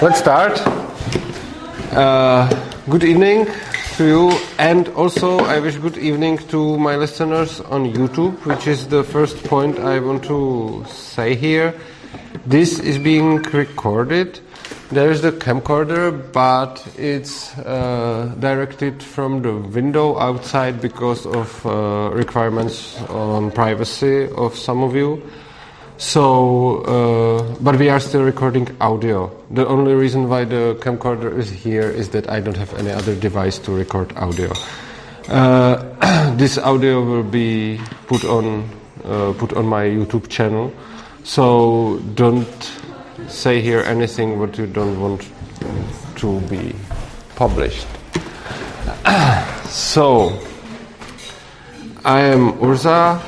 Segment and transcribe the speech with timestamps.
[0.00, 0.60] let's start.
[1.92, 2.48] Uh,
[2.88, 3.46] good evening
[3.96, 8.86] to you, and also I wish good evening to my listeners on YouTube, which is
[8.86, 11.74] the first point I want to say here.
[12.46, 14.38] This is being recorded.
[14.92, 22.10] There is the camcorder, but it's uh, directed from the window outside because of uh,
[22.12, 25.22] requirements on privacy of some of you.
[25.98, 29.34] So, uh, but we are still recording audio.
[29.50, 33.16] The only reason why the camcorder is here is that I don't have any other
[33.16, 34.52] device to record audio.
[35.26, 38.70] Uh, this audio will be put on
[39.04, 40.72] uh, put on my YouTube channel.
[41.24, 42.70] So don't
[43.26, 45.28] say here anything what you don't want
[46.16, 46.76] to be
[47.34, 47.88] published.
[49.66, 50.30] so
[52.04, 53.20] I am Urza.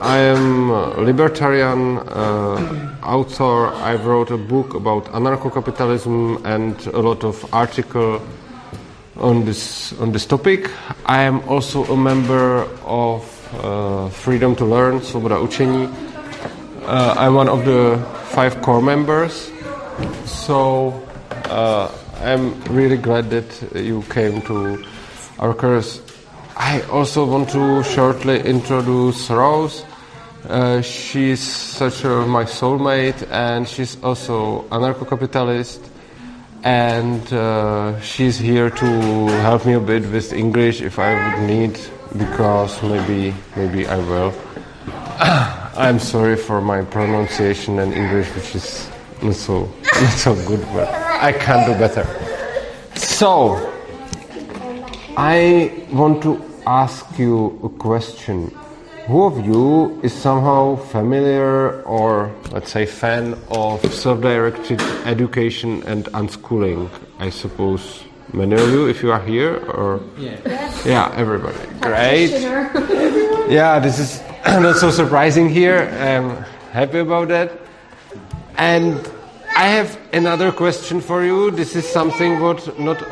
[0.00, 3.66] I am a libertarian uh, author.
[3.74, 8.22] I wrote a book about anarcho-capitalism and a lot of article
[9.16, 10.70] on this on this topic.
[11.04, 13.24] I am also a member of
[13.64, 15.92] uh, Freedom to Learn, Svoboda Učení.
[16.86, 17.98] Uh, I'm one of the
[18.30, 19.50] five core members.
[20.26, 21.02] So
[21.46, 24.84] uh, I'm really glad that you came to
[25.40, 26.00] our course.
[26.56, 29.84] I also want to shortly introduce Rose.
[30.46, 35.80] Uh, she's such a, my soulmate, and she's also anarcho-capitalist,
[36.62, 38.86] and uh, she's here to
[39.42, 41.78] help me a bit with English if I would need,
[42.16, 44.32] because maybe maybe I will.
[45.76, 48.88] I'm sorry for my pronunciation and English, which is
[49.22, 49.68] not so
[50.00, 52.06] not so good, but I can do better.
[52.94, 53.58] So,
[55.16, 58.56] I want to ask you a question.
[59.08, 66.04] Who of you is somehow familiar or, let's say, fan of self directed education and
[66.12, 66.90] unschooling?
[67.18, 68.04] I suppose
[68.34, 70.02] many of you, if you are here, or.
[70.18, 70.36] Yeah.
[70.84, 71.56] Yeah, everybody.
[71.80, 72.36] Great.
[73.48, 75.88] Yeah, this is not so surprising here.
[76.02, 77.50] I'm happy about that.
[78.58, 79.10] And
[79.56, 81.50] I have another question for you.
[81.50, 83.02] This is something what not.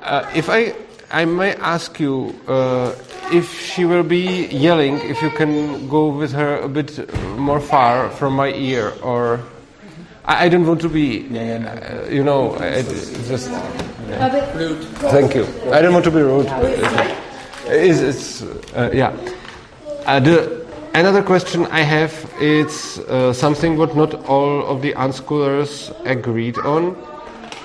[0.00, 0.76] Uh, if I
[1.12, 2.94] I may ask you uh,
[3.30, 8.08] if she will be yelling, if you can go with her a bit more far
[8.08, 9.40] from my ear, or
[10.24, 13.50] I, I don't want to be, uh, you know, it, it's just.
[14.54, 14.84] Rude.
[15.12, 15.46] Thank you.
[15.70, 16.46] I don't want to be rude.
[17.66, 18.42] It's, it's
[18.74, 19.14] uh, yeah.
[20.06, 25.94] Uh, the, another question I have is uh, something what not all of the unschoolers
[26.06, 26.96] agreed on,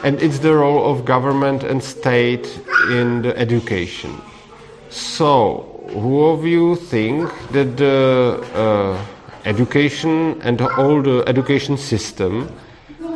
[0.03, 4.21] and it's the role of government and state in the education.
[4.89, 9.05] So, who of you think that the uh,
[9.45, 12.51] education and the education system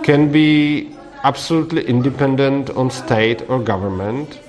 [0.04, 4.40] can be absolutely independent on state or government?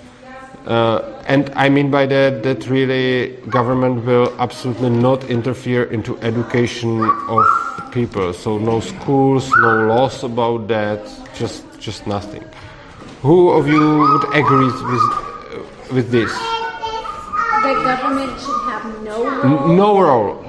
[0.66, 7.02] Uh, and I mean by that that really government will absolutely not interfere into education
[7.28, 7.44] of
[7.90, 8.32] people.
[8.32, 11.00] So no schools, no laws about that,
[11.34, 12.44] just just nothing.
[13.22, 16.32] Who of you would agree with with this?
[17.62, 20.44] The government should have no N- no role,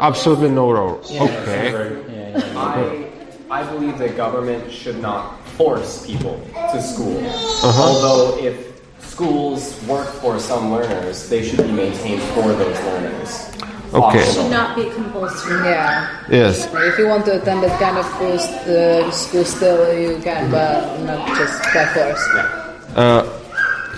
[0.00, 0.98] absolutely no role.
[1.04, 1.70] Okay.
[1.72, 2.58] Yeah, yeah.
[2.58, 6.40] I, I believe that government should not force people
[6.72, 7.16] to school.
[7.24, 7.82] Uh-huh.
[7.82, 13.50] Although if schools work for some learners, they should be maintained for those learners.
[13.94, 14.18] Okay.
[14.18, 15.62] It should not be compulsory.
[15.70, 16.24] Yeah.
[16.28, 16.68] Yes.
[16.74, 21.00] If you want to attend that kind of school, uh, school still you can, but
[21.04, 22.24] not just by force.
[22.96, 23.22] Uh,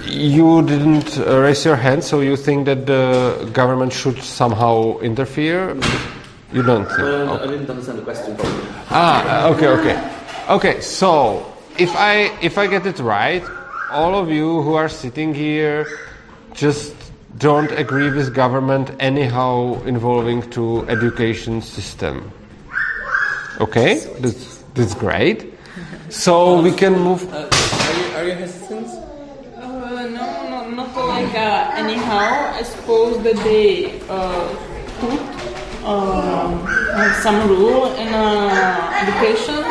[0.05, 5.75] you didn't uh, raise your hand, so you think that the government should somehow interfere?
[6.53, 6.99] You don't think?
[7.01, 7.45] Uh, Okay.
[7.45, 8.65] I didn't understand the question properly.
[8.91, 9.97] Ah, okay, okay,
[10.49, 10.81] okay.
[10.81, 11.45] So
[11.79, 13.45] if I if I get it right,
[13.91, 15.87] all of you who are sitting here
[16.55, 16.95] just
[17.39, 22.33] don't agree with government anyhow involving to education system.
[23.61, 25.55] Okay, that's that's great.
[26.09, 27.23] So we can move.
[27.33, 28.89] Uh, are you are you hesitant?
[28.89, 32.59] Uh, no, no, not like uh, anyhow.
[32.59, 34.49] I suppose that they uh,
[34.99, 35.21] put
[35.87, 36.67] um,
[37.23, 39.63] some rule in uh, education,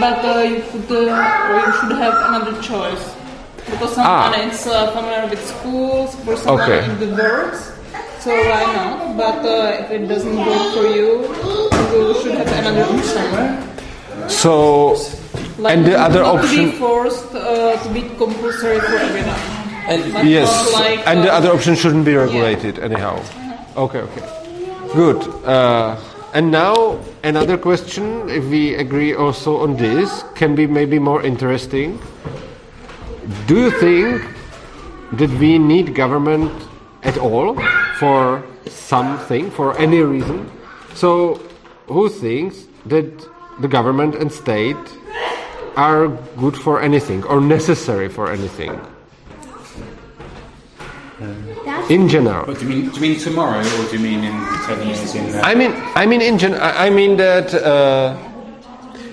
[0.00, 3.17] but uh, you could uh, or you should have another choice
[3.70, 4.48] because someone Ah.
[4.50, 6.80] is uh, familiar with schools, for someone Okay.
[6.86, 7.72] it works.
[8.20, 9.16] So why not?
[9.16, 11.22] But uh, if it doesn't work for you,
[11.94, 13.26] you should have another option.
[14.28, 14.96] So
[15.58, 16.70] Like and the not other to option.
[16.70, 19.38] be forced uh, to be compulsory for everyone.
[19.88, 23.18] And Yes, like, and the uh, other option shouldn't be regulated anyhow.
[23.76, 24.24] Okay, okay,
[24.94, 25.18] good.
[25.46, 25.96] Uh,
[26.34, 31.98] and now another question, if we agree also on this, can be maybe more interesting.
[33.46, 34.22] Do you think
[35.12, 36.50] that we need government
[37.02, 37.56] at all
[37.98, 40.50] for something, for any reason?
[40.94, 41.40] So,
[41.88, 43.06] who thinks that
[43.60, 44.76] the government and state
[45.76, 46.08] are
[46.38, 48.72] good for anything or necessary for anything
[51.20, 52.46] That's in general?
[52.46, 52.88] What do you mean?
[52.88, 54.36] Do you mean tomorrow, or do you mean in
[54.66, 55.14] ten years?
[55.14, 58.16] In uh, I mean, I mean, in gen- I I mean that uh,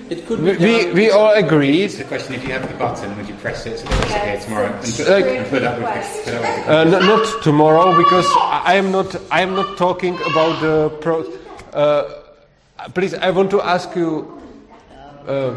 [0.08, 1.90] It could we, be we we all agreed.
[1.90, 4.40] the question: If you have the button, would you press it so that it's here
[4.40, 7.42] tomorrow and put, Like- and put up with the, put up with the Uh, not
[7.48, 9.16] tomorrow because I I am not.
[9.32, 11.24] I am not talking about the pro.
[11.72, 12.04] Uh,
[12.94, 14.30] please, I want to ask you.
[15.26, 15.54] Uh,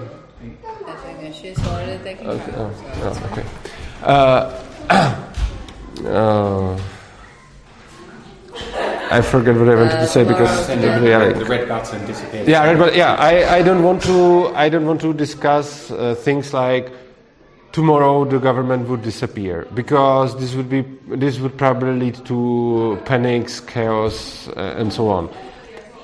[0.87, 2.51] I think she's already taking okay.
[2.51, 2.73] time.
[3.05, 3.45] Oh, okay.
[4.01, 4.49] Uh,
[6.09, 6.79] uh,
[9.11, 12.47] I forget what I wanted to say because yeah, the, the red button disappears.
[12.47, 16.13] Yeah, right, but yeah, I, I don't want to I don't want to discuss uh,
[16.13, 16.91] things like
[17.71, 23.59] tomorrow the government would disappear because this would be this would probably lead to panics,
[23.59, 25.29] chaos, uh, and so on.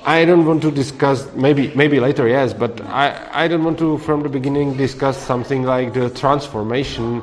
[0.04, 3.98] I don't want to discuss maybe maybe later yes, but I, I don't want to
[3.98, 7.22] from the beginning discuss something like the transformation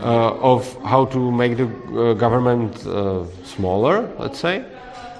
[0.00, 4.64] uh, of how to make the uh, government uh, smaller, let's say.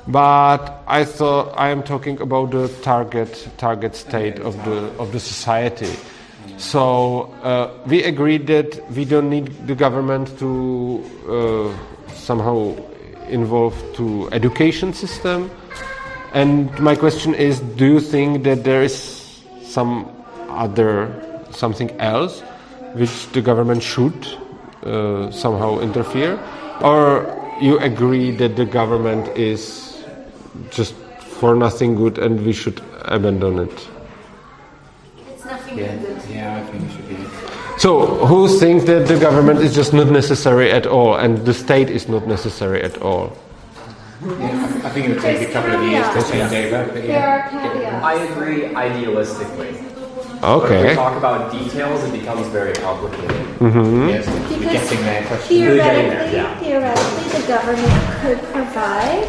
[0.07, 5.21] But I thought I am talking about the target target state of the of the
[5.21, 5.91] society.
[6.59, 12.77] So uh, we agreed that we don't need the government to uh, somehow
[13.29, 15.51] involve to education system.
[16.35, 20.11] And my question is, do you think that there is some
[20.51, 21.09] other
[21.51, 22.41] something else
[22.95, 24.15] which the government should
[24.85, 26.39] uh, somehow interfere,
[26.83, 27.25] or
[27.61, 29.84] you agree that the government is
[30.71, 30.95] just
[31.41, 33.89] for nothing good and we should abandon it?
[35.29, 36.23] it's nothing Yeah, good.
[36.31, 37.17] yeah, I think it should be.
[37.79, 41.91] So, who thinks that the government is just not necessary at all and the state
[41.91, 43.37] is not necessary at all?
[44.25, 47.05] Yeah, I think it would take a couple of years to change over, but There
[47.09, 48.01] yeah.
[48.03, 49.91] I agree idealistically.
[50.41, 53.31] But if we talk about details, it becomes very complicated.
[53.59, 54.09] Mm-hmm.
[54.09, 55.27] Yes, we're Because getting there.
[55.27, 55.49] Question.
[55.49, 56.59] theoretically, yeah.
[56.61, 59.29] theoretically, the government could provide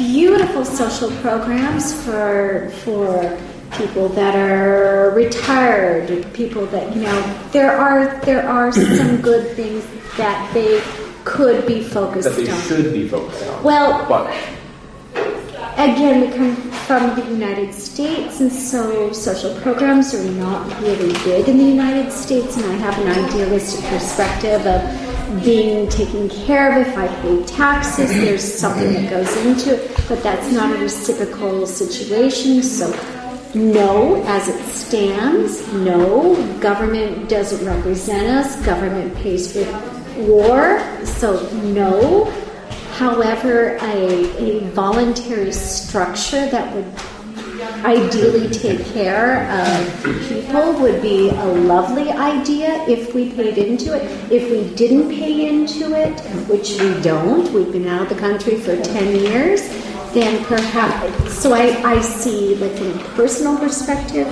[0.00, 3.38] beautiful social programs for for
[3.72, 7.20] people that are retired, people that you know.
[7.52, 9.84] There are there are some good things
[10.16, 10.82] that they
[11.24, 12.34] could be focused on.
[12.34, 12.60] That they on.
[12.62, 13.62] should be focused on.
[13.62, 14.26] Well, But
[15.76, 16.56] again, we come
[16.88, 22.10] from the United States, and so social programs are not really big in the United
[22.10, 22.56] States.
[22.56, 25.09] And I have an idealistic perspective of
[25.44, 28.10] being taken care of if I pay taxes.
[28.10, 32.62] There's something that goes into it, but that's not a reciprocal situation.
[32.62, 32.90] So,
[33.54, 38.64] no, as it stands, no, government doesn't represent us.
[38.64, 39.64] Government pays for
[40.18, 42.24] war, so no.
[42.92, 46.84] However, a, a voluntary structure that would
[47.84, 54.02] ideally take care of people would be a lovely idea if we paid into it.
[54.30, 56.18] If we didn't pay into it,
[56.48, 59.68] which we don't, we've been out of the country for 10 years,
[60.12, 64.26] then perhaps, so I, I see, like from a personal perspective,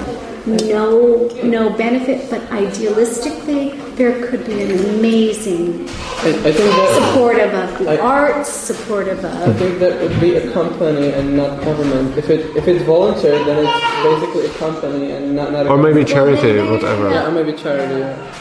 [0.47, 5.89] no, no benefit, but idealistically, there could be an amazing
[6.21, 9.49] I, I think that supportive of the I- arts, supportive of.
[9.49, 12.17] I think that would be a company and not government.
[12.19, 15.79] If it if it's voluntary, then it's basically a company and not not a Or
[15.79, 17.11] maybe charity, whatever.
[17.11, 18.01] yeah, or maybe charity.
[18.01, 18.33] Yeah.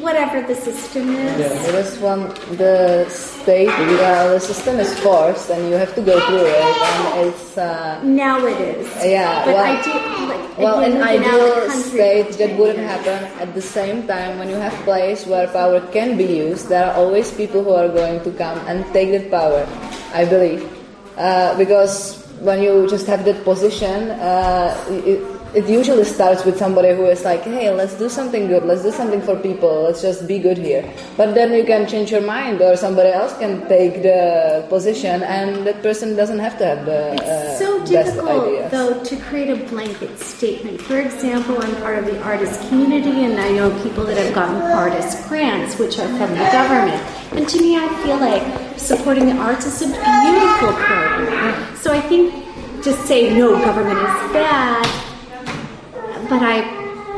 [0.00, 1.38] Whatever the system is.
[1.40, 1.66] Yeah.
[1.66, 2.20] Because when
[2.56, 7.28] the state, uh, the system is forced and you have to go through it, and
[7.28, 8.86] it's uh, Now it is.
[9.04, 9.92] Yeah, But well- I do
[10.32, 13.24] like well, an living out of the ideal state that wouldn't happen.
[13.40, 16.94] At the same time, when you have place where power can be used, there are
[16.96, 19.66] always people who are going to come and take that power.
[20.12, 20.60] I believe,
[21.16, 25.20] uh, because when you just have that position, uh, it,
[25.54, 28.64] it usually starts with somebody who is like, "Hey, let's do something good.
[28.64, 29.82] Let's do something for people.
[29.86, 30.84] Let's just be good here."
[31.16, 35.66] But then you can change your mind, or somebody else can take the position, and
[35.66, 38.70] that person doesn't have to have the uh, It's so best difficult, ideas.
[38.70, 40.80] though, to create a blanket statement.
[40.82, 44.56] For example, I'm part of the artist community, and I know people that have gotten
[44.84, 47.02] artist grants, which are from the government.
[47.36, 48.42] And to me, I feel like
[48.78, 51.54] supporting the arts is a beautiful program.
[51.82, 52.34] So I think
[52.82, 54.86] to say no, government is bad,
[56.30, 56.56] but I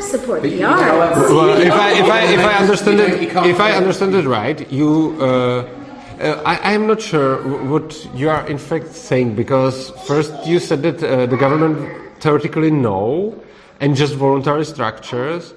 [0.01, 1.31] support the arts.
[1.31, 3.13] Well, if I if I if I understand it
[3.47, 5.69] if I understand it right, you uh,
[6.23, 10.83] Uh, I, I'm not sure what you are in fact saying because first you said
[10.83, 11.75] that uh, the government
[12.23, 13.35] theoretically no,
[13.81, 15.53] and just voluntary structures,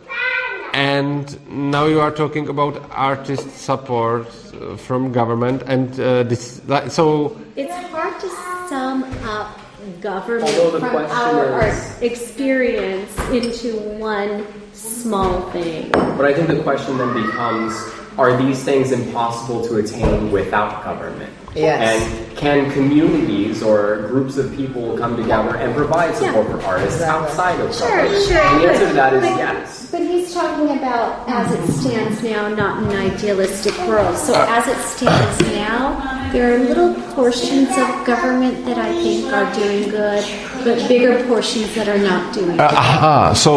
[0.74, 6.90] and now you are talking about artist support uh, from government, and uh, this like,
[6.90, 8.30] so It's hard to
[8.70, 9.65] sum up
[10.02, 15.90] government from our art experience into one small thing.
[15.92, 17.74] But I think the question then becomes
[18.18, 21.34] are these things impossible to attain without government?
[21.56, 21.80] Yes.
[22.04, 27.58] And can communities or groups of people come together and provide support for artists outside
[27.62, 28.24] of Sure, government?
[28.28, 28.38] sure.
[28.38, 29.88] And the but- answer to that is but- yes.
[29.92, 34.18] But he's talking about as it stands now, not an idealistic world.
[34.18, 35.96] So Uh, as it stands now,
[36.34, 40.24] there are little portions of government that I think are doing good,
[40.66, 42.78] but bigger portions that are not doing Uh, good.
[42.78, 43.54] aha, so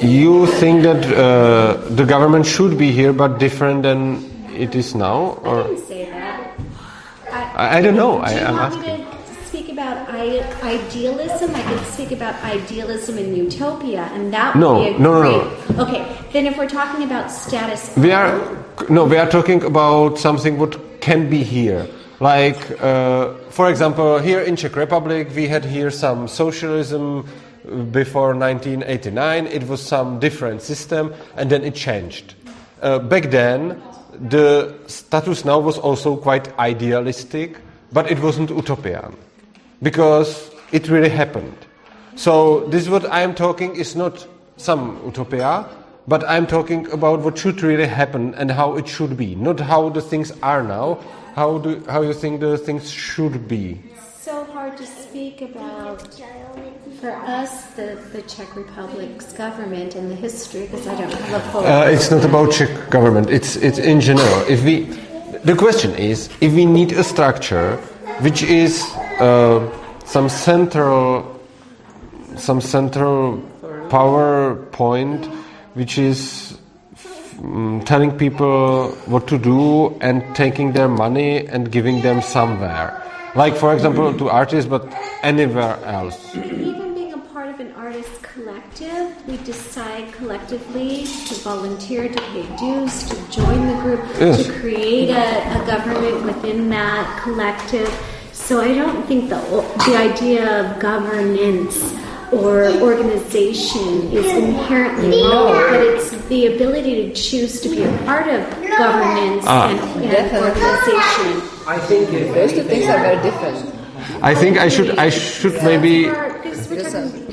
[0.00, 4.24] you think that uh, the government should be here but different than
[4.56, 6.21] it is now, I or didn't say that.
[7.32, 8.20] I, I don't know.
[8.20, 8.98] I, Do you I'm want asking.
[8.98, 11.54] me to speak about I- idealism?
[11.54, 15.48] I could speak about idealism and utopia, and that would No, be a no, no,
[15.66, 15.78] great.
[15.78, 18.40] Okay, then if we're talking about status quo, We are
[18.88, 21.86] no, we are talking about something what can be here.
[22.20, 27.26] Like, uh, for example, here in Czech Republic, we had here some socialism
[27.90, 29.46] before 1989.
[29.46, 32.34] It was some different system, and then it changed.
[32.80, 33.80] Uh, back then,
[34.12, 37.58] the status now was also quite idealistic,
[37.92, 39.16] but it wasn't utopian
[39.82, 41.56] because it really happened.
[42.14, 44.26] So this what I am talking is not
[44.56, 45.66] some utopia,
[46.06, 49.88] but I'm talking about what should really happen and how it should be, not how
[49.88, 50.98] the things are now.
[51.34, 53.80] How do how you think the things should be?
[54.22, 56.00] So hard to speak about
[57.00, 61.50] for us the, the Czech Republic's government and the history because I don't have a
[61.50, 61.66] full.
[61.66, 63.30] Uh, it's not about Czech government.
[63.30, 64.44] It's it's in general.
[64.48, 64.84] If we,
[65.42, 67.78] the question is, if we need a structure
[68.20, 68.88] which is
[69.18, 69.58] uh,
[70.04, 71.40] some central,
[72.36, 73.42] some central
[73.90, 75.26] power point,
[75.74, 76.56] which is
[77.40, 83.02] mm, telling people what to do and taking their money and giving them somewhere,
[83.34, 84.86] like for example to artists, but
[85.22, 86.34] anywhere else.
[86.36, 92.46] Even being a part of an artist collective, we decide collectively to volunteer, to pay
[92.56, 94.46] dues, to join the group, Yes.
[94.46, 97.88] to create a, a government within that collective.
[98.32, 99.40] So I don't think the
[99.86, 101.76] the idea of governance
[102.32, 108.26] or organization is inherently wrong, but it's the ability to choose to be a part
[108.26, 108.40] of
[108.78, 111.32] governance and, and organization.
[111.68, 113.58] I think Those two things are very different.
[114.22, 116.06] I think I should I should maybe.
[116.06, 117.28] Because we're Just a- talking-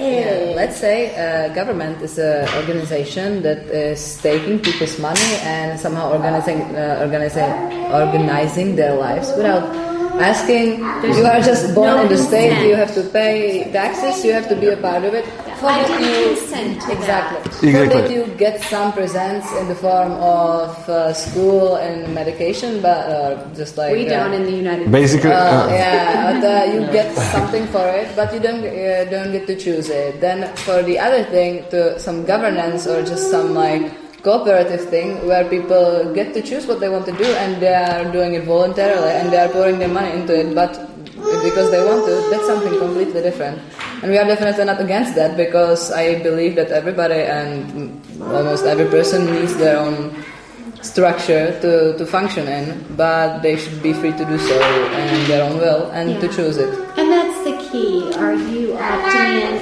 [0.00, 6.08] Yeah, let's say uh, government is an organization that is taking people's money and somehow
[6.16, 7.44] organizing, uh, organizing,
[7.92, 9.68] organizing their lives without
[10.20, 10.80] asking.
[11.16, 12.48] you are just born no in the state.
[12.50, 12.68] consent.
[12.68, 14.24] You have to pay taxes.
[14.24, 15.24] You have to be a part of it.
[15.60, 17.38] For I that didn't you consent to exactly.
[17.42, 17.52] that.
[17.54, 18.00] So Exactly.
[18.00, 23.44] that you get some presents in the form of uh, school and medication, but uh,
[23.54, 24.92] just like we uh, don't in the United States.
[24.92, 29.04] Basically, uh, uh, yeah, but, uh, you get something for it, but you don't uh,
[29.10, 30.20] don't get to choose it.
[30.20, 35.48] Then for the other thing, to some governance or just some like cooperative thing where
[35.48, 39.10] people get to choose what they want to do and they are doing it voluntarily
[39.10, 40.72] and they are pouring their money into it, but
[41.42, 43.60] because they want to, that's something completely different.
[44.02, 48.86] And we are definitely not against that because I believe that everybody and almost every
[48.86, 50.24] person needs their own
[50.82, 55.44] structure to, to function in, but they should be free to do so in their
[55.44, 56.72] own will and to choose it.
[56.96, 58.12] And that's the key.
[58.14, 59.59] Are you opting in?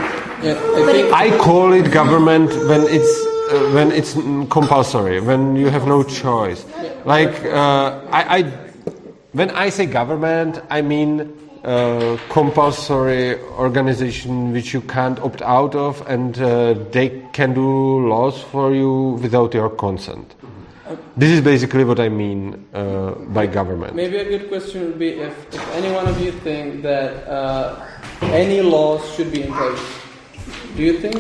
[0.47, 4.15] Yeah, I But I call it government when it's uh, when it's
[4.51, 6.65] compulsory, when you have no choice.
[7.05, 8.43] Like uh, I, I,
[9.33, 11.33] when I say government, I mean
[11.65, 18.43] uh, compulsory organization which you can't opt out of, and uh, they can do laws
[18.43, 20.35] for you without your consent.
[21.17, 23.95] This is basically what I mean uh, by government.
[23.95, 27.81] maybe a good question would be if, if any one of you think that uh,
[28.23, 29.85] any laws should be in place.
[30.77, 31.17] Do you think?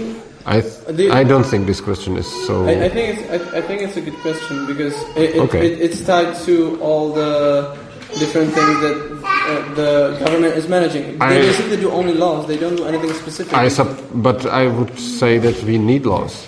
[0.46, 2.66] I, th- The- I don't think this question is so.
[2.66, 5.64] I, I think it's I, I think it's a good question because it, it, Okay.
[5.66, 7.72] it, it's tied to all the
[8.20, 9.90] different things that uh, the
[10.20, 11.16] government is managing.
[11.18, 12.46] They I- basically do only laws.
[12.46, 13.54] They don't do anything specific.
[13.54, 13.88] I sub,
[14.22, 16.46] but I would say that we need laws,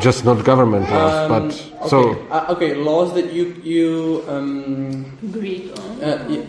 [0.00, 1.14] just not government laws.
[1.14, 1.88] Um, but okay.
[1.88, 1.98] so
[2.30, 6.02] uh, okay, laws that you you um, Agreed on.
[6.02, 6.44] uh, y-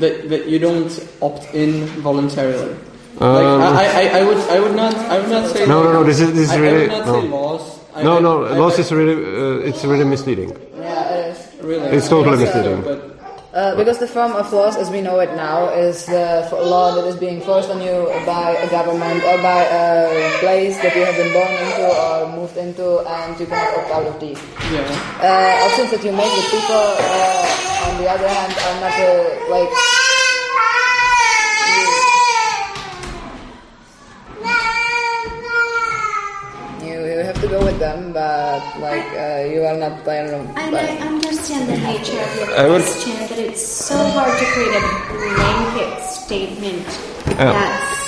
[0.00, 0.90] that that you don't
[1.20, 2.74] opt in voluntarily.
[3.20, 3.46] like,
[3.82, 6.20] I, I, I would I would not I would not say No, no, no, this
[6.20, 7.20] is- this is I, I would not no.
[7.20, 7.62] say laws.
[7.94, 10.50] I, No, I, no, I, loss I, is really, uh, it's really misleading.
[10.76, 11.38] Yeah, it is.
[11.62, 12.80] really it's totally I so, misleading.
[12.82, 13.11] But
[13.52, 17.04] Uh, because the form of laws as we know it now is the law that
[17.04, 21.16] is being forced on you by a government or by a place that you have
[21.16, 24.40] been born into or moved into and you cannot opt out of these.
[24.72, 24.80] yeah.
[25.20, 29.50] Uh, options that you make with people, uh, on the other hand, are not uh,
[29.50, 30.11] like.
[37.42, 40.06] To go with them, but like uh, you are not.
[40.06, 40.44] I don't know.
[40.60, 44.32] And but- I understand the nature of your I would- question, that it's so hard
[44.38, 46.86] to create a blanket statement.
[47.36, 48.00] That's,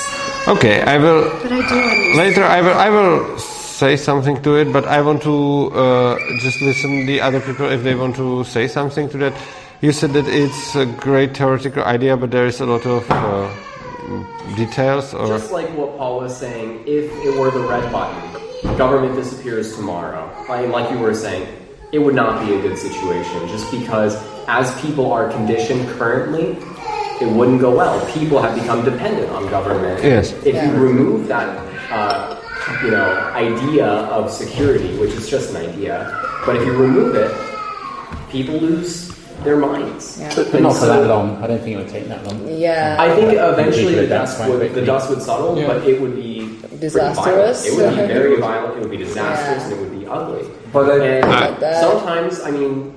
[0.47, 2.17] Okay, I will but I do understand.
[2.19, 2.45] later.
[2.45, 2.75] I will.
[2.87, 3.38] I will
[3.85, 7.83] say something to it, but I want to uh, just listen the other people if
[7.83, 9.33] they want to say something to that.
[9.81, 13.49] You said that it's a great theoretical idea, but there is a lot of uh,
[14.57, 15.15] details.
[15.15, 19.75] Or Just like what Paul was saying, if it were the red button, government disappears
[19.77, 21.47] tomorrow, and like you were saying,
[21.93, 24.17] it would not be a good situation just because
[24.49, 26.57] as people are conditioned currently,
[27.21, 28.05] it wouldn't go well.
[28.13, 30.03] People have become dependent on government.
[30.03, 30.33] Yes.
[30.45, 31.49] If you remove that,
[31.91, 32.41] uh,
[32.83, 36.11] you know, idea of security, which is just an idea,
[36.45, 37.31] but if you remove it,
[38.31, 39.13] people lose
[39.45, 40.19] their minds.
[40.19, 40.33] Yeah.
[40.35, 41.43] But, but not for that long.
[41.43, 42.47] I don't think it would take that long.
[42.49, 42.97] yeah.
[42.99, 45.67] I think eventually the dust would the dust would settle, Yeah.
[45.69, 47.65] but it would be Disastrous.
[47.67, 48.77] It would be very violent.
[48.77, 49.65] It would be disastrous, Yeah.
[49.65, 50.45] and it would be ugly.
[50.73, 52.93] But I- and But sometimes, I mean,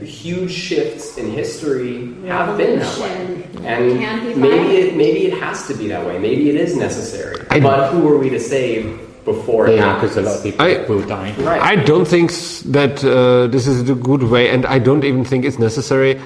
[0.00, 5.74] huge shifts in history have been that way, and maybe it maybe it has to
[5.74, 6.18] be that way.
[6.18, 7.36] Maybe it is necessary.
[7.50, 8.84] I- but who are we to save
[9.24, 11.34] before Yeah, because a lot of people I- will die.
[11.38, 11.60] Right.
[11.60, 12.30] I don't think
[12.72, 16.20] that uh, this is a good way, and I don't even think it's necessary,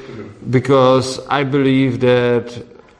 [0.51, 2.47] because I believe that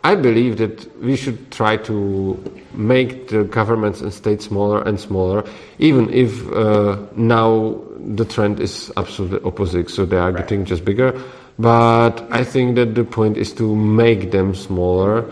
[0.05, 2.39] I believe that we should try to
[2.73, 5.43] make the governments and states smaller and smaller,
[5.79, 7.77] even if uh, now
[8.15, 11.21] the trend is absolutely opposite, so they are getting just bigger.
[11.59, 15.25] But I think that the point is to make them smaller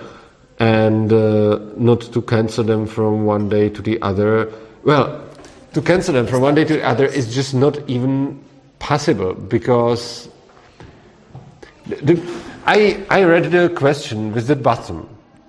[0.58, 4.50] and uh, not to cancel them from one day to the other.
[4.84, 5.23] Well,
[5.75, 8.42] to cancel them from one day to the other is just not even
[8.78, 10.28] possible because
[11.86, 15.06] the, the- I, I read the question with the button.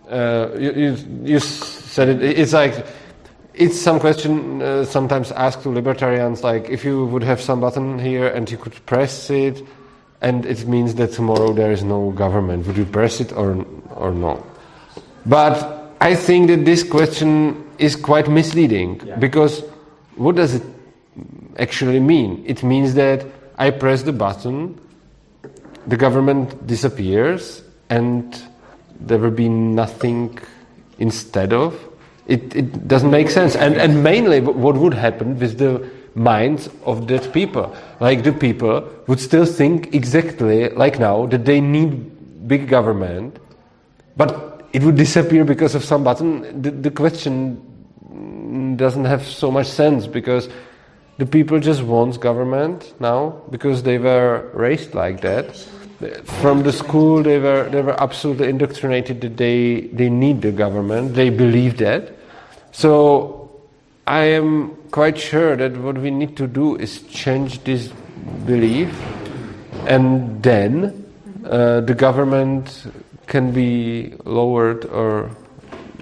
[0.07, 2.85] Uh, you, you, you said it, it's like,
[3.55, 7.97] it's some question uh, sometimes asked to libertarians, like if you would have some button
[7.97, 9.63] here and you could press it,
[10.21, 13.65] and it means that tomorrow there is no government, would you press it or,
[13.95, 14.45] or no?
[15.27, 19.61] But I think that this question is quite misleading because
[20.15, 20.63] what does it
[21.59, 22.43] actually mean?
[22.47, 23.25] It means that
[23.57, 24.79] I press the button,
[25.85, 28.41] the government disappears, and
[28.99, 30.37] there will be nothing
[30.97, 31.77] instead of.
[32.27, 33.55] It, it doesn't make sense.
[33.55, 37.75] And, and mainly, what would happen with the minds of that people?
[37.99, 43.39] Like the people would still think exactly like now that they need big government,
[44.15, 46.61] but it would disappear because of some button.
[46.61, 50.49] The, the question doesn't have so much sense because
[51.17, 55.57] the people just want government now because they were raised like that.
[56.41, 61.15] From the school, they were they were absolutely indoctrinated that they they need the government.
[61.15, 62.13] They believe that.
[62.71, 63.49] So
[64.05, 67.91] I am quite sure that what we need to do is change this
[68.45, 68.93] belief,
[69.87, 71.03] and then
[71.49, 72.85] uh, the government
[73.27, 75.29] can be lowered or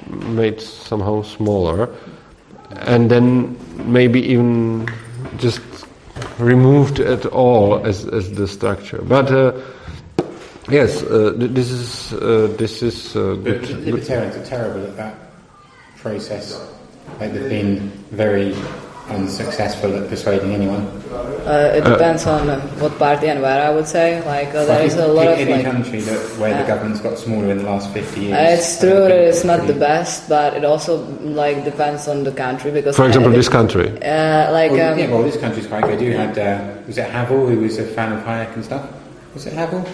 [0.07, 1.89] made somehow smaller,
[2.77, 3.57] and then
[3.91, 4.87] maybe even
[5.37, 5.61] just
[6.37, 9.01] removed at all as, as the structure.
[9.01, 9.53] But uh,
[10.69, 13.61] yes, uh, this is uh, this is uh, But good.
[13.67, 13.85] good.
[13.85, 15.15] libertarians are terrible at that
[15.97, 16.61] process.
[17.19, 18.55] Like they've been very
[19.09, 20.81] unsuccessful at persuading anyone.
[21.45, 24.23] Uh, it depends on uh, what party and where I would say.
[24.25, 25.65] Like uh, there Like, is a lot of pick any like.
[25.71, 28.33] country that, where the government's got smaller in the last 50 years.
[28.33, 32.07] Uh, it's true I that think it's not the best, but it also like depends
[32.07, 32.95] on the country because.
[32.95, 33.89] For example, uh, this country.
[34.01, 36.01] Uh, like Well, um, yeah, well, this country's quite good.
[36.01, 38.89] You had, uh, was it Havel, who was a fan of Hayek and stuff?
[39.35, 39.85] Was it Havel?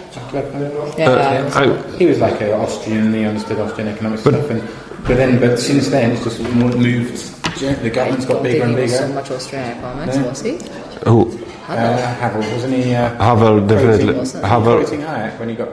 [0.96, 1.10] Yeah.
[1.10, 4.48] Uh, I- he was like an Austrian, and he understood Austrian economics stuff.
[4.50, 4.62] And,
[5.06, 7.34] but then, but since then, it's just mo- moved.
[7.58, 8.88] The government's got bigger and bigger.
[8.88, 10.28] so much Austrian economics, No.
[10.28, 10.58] was he?
[11.06, 11.38] Who?
[11.68, 12.94] Uh, Havel, wasn't he?
[12.94, 14.14] Uh, Havel, definitely.
[14.14, 15.68] quoting- Havel, Quoting Hayek when he got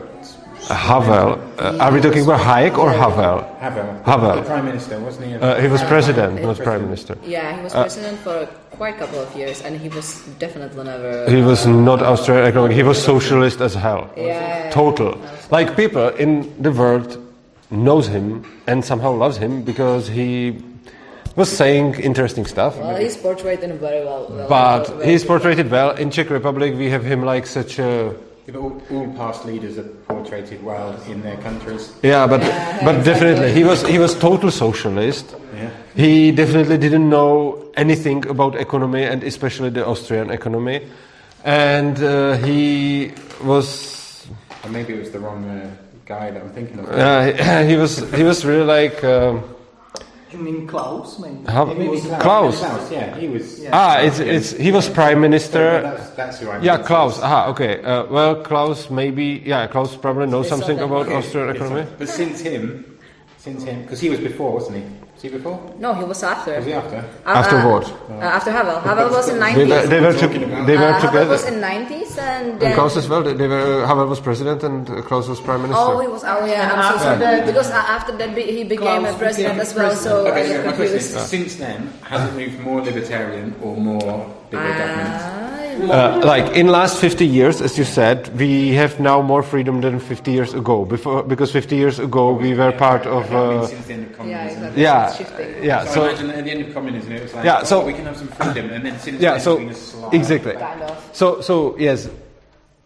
[0.69, 1.39] Havel.
[1.57, 3.43] Uh, are we talking about Hayek or Havel?
[3.59, 4.01] Havel.
[4.05, 4.35] Havel.
[4.35, 5.33] The prime minister, wasn't he?
[5.35, 7.17] Uh, he was president, not prime minister.
[7.25, 11.29] Yeah, he was president for quite a couple of years, and he was definitely never.
[11.29, 12.75] He was not Australian economic.
[12.77, 14.09] He was socialist as hell.
[14.15, 14.69] Yeah, yeah, yeah.
[14.71, 15.17] Total.
[15.49, 17.17] Like people in the world
[17.71, 20.61] knows him and somehow loves him because he
[21.35, 22.77] was saying interesting stuff.
[22.77, 24.27] Well, he's portrayed in a very well.
[24.29, 26.73] well but well- he's portrayed well in Czech Republic.
[26.75, 28.13] We have him like such a
[28.47, 31.91] Yeah, all, all past leaders are portrayed well in their countries.
[32.03, 32.41] yeah, but
[32.83, 35.35] but definitely he was he was total socialist.
[35.55, 35.69] Yeah.
[35.95, 40.81] He definitely didn't know anything about economy and especially the Austrian economy,
[41.45, 43.11] and uh, he
[43.43, 44.27] was
[44.63, 45.69] Or maybe it was the wrong uh,
[46.05, 46.85] guy that I'm thinking of.
[46.89, 49.03] uh, he was he was really like.
[49.03, 49.43] Um,
[50.31, 51.43] You mean Klaus, maybe?
[51.47, 52.59] How- Maybe it was Klaus.
[52.59, 53.59] Klaus, yeah, he was.
[53.61, 53.69] Yeah.
[53.73, 55.81] ah, it's it's he was prime minister.
[55.81, 57.17] That's, that's who I'm Yeah, thinking Klaus.
[57.17, 57.23] of.
[57.23, 57.81] Aha, okay.
[57.81, 59.41] Uh, well, Klaus maybe.
[59.43, 60.85] Yeah, Klaus probably knows something something.
[60.85, 61.15] about Okay.
[61.15, 61.85] Austrian economy.
[61.97, 62.99] But since him,
[63.37, 64.83] since him, because he was before, wasn't he?
[65.19, 65.59] Was he before?
[65.79, 66.55] No, he was after.
[66.55, 66.95] Was he after?
[67.25, 67.91] Uh, After uh, what?
[68.09, 68.79] Uh, after Havel.
[68.79, 69.89] Havel was in They were 90s.
[69.89, 70.27] they were, to,
[70.65, 72.73] they were uh, Havel was in 90s and And then...
[72.75, 73.23] Klaus as well.
[73.23, 73.85] They were.
[73.85, 75.83] Havel was president and uh, Klaus was prime minister.
[75.85, 76.23] Oh, he was.
[76.23, 76.71] Oh, yeah.
[76.71, 77.41] I'm so sorry.
[77.45, 79.93] Because uh, after that, be, he became a president became as well.
[79.93, 83.53] So I Okay, was so my question is, since then, has it moved more libertarian
[83.61, 85.38] or more bigger government?
[85.81, 89.99] Uh, like in last 50 years, as you said, we have now more freedom than
[89.99, 90.83] 50 years ago.
[90.85, 93.33] Before, because 50 years ago we were part of.
[93.33, 94.81] Uh, since the end of yeah, exactly.
[94.83, 95.83] yeah, It's yeah.
[95.85, 97.93] So, So imagine at the end of communism, it was like, Yeah, oh, so- we
[97.93, 100.55] can have some freedom, and then since yeah, then so it's been a exactly.
[101.13, 102.09] So, so yes,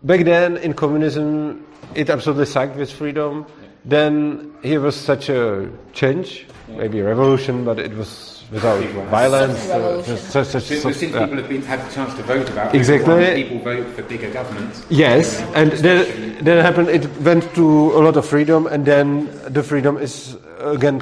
[0.03, 3.45] back then in communism, it absolutely sucked with freedom.
[3.85, 9.57] Then here was such a change, maybe a revolution, but it was without violence.
[9.69, 11.25] uh, just such, such, But since yeah.
[11.25, 13.23] people have been, had the chance to vote about Exactly.
[13.23, 14.85] it, people vote for bigger governments.
[14.89, 16.89] Yes, and then, then it happened.
[16.89, 17.65] It went to
[17.97, 21.01] a lot of freedom, and then the freedom is again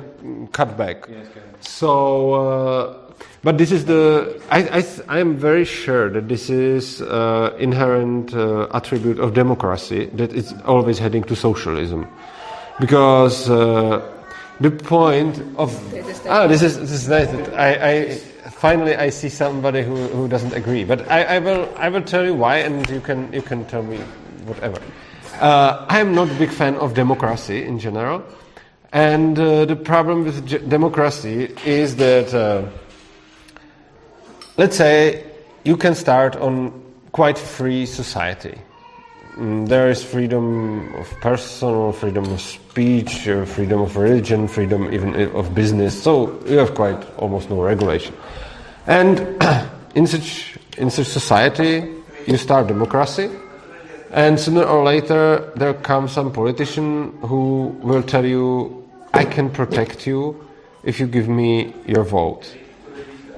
[0.53, 1.07] cut back.
[1.59, 2.97] So, uh,
[3.43, 4.41] but this is the.
[4.49, 10.05] I, I, I am very sure that this is uh, inherent uh, attribute of democracy
[10.13, 12.07] that it's always heading to socialism,
[12.79, 14.01] because uh,
[14.61, 15.71] the point of
[16.29, 17.27] ah this is this is nice.
[17.53, 18.15] I, I
[18.49, 22.25] finally I see somebody who, who doesn't agree, but I, I will I will tell
[22.25, 23.97] you why, and you can you can tell me
[24.45, 24.79] whatever.
[25.39, 28.23] Uh, I am not a big fan of democracy in general,
[28.93, 32.33] and uh, the problem with democracy is that.
[32.33, 32.69] Uh,
[34.57, 35.23] let's say
[35.63, 36.71] you can start on
[37.11, 38.59] quite free society.
[39.37, 45.15] Mm, There is freedom of personal, freedom of speech, uh, freedom of religion, freedom even
[45.33, 46.01] of business.
[46.03, 48.13] So you have quite almost no regulation.
[48.87, 49.19] And
[49.95, 51.87] in such in such society,
[52.27, 53.29] you start democracy,
[54.11, 60.05] and sooner or later there comes some politician who will tell you, "I can protect
[60.05, 60.35] you
[60.83, 62.53] if you give me your vote."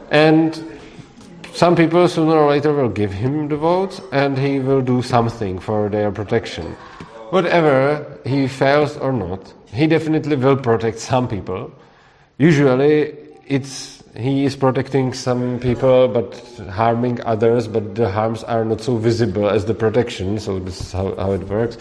[0.10, 0.58] And
[1.54, 5.60] some people sooner or later will give him the votes and he will do something
[5.60, 6.66] for their protection.
[7.30, 11.72] Whatever he fails or not, he definitely will protect some people.
[12.40, 16.36] Usually it's he is protecting some people but
[16.70, 20.92] harming others, but the harms are not so visible as the protection, so this is
[20.92, 21.78] how, how it works.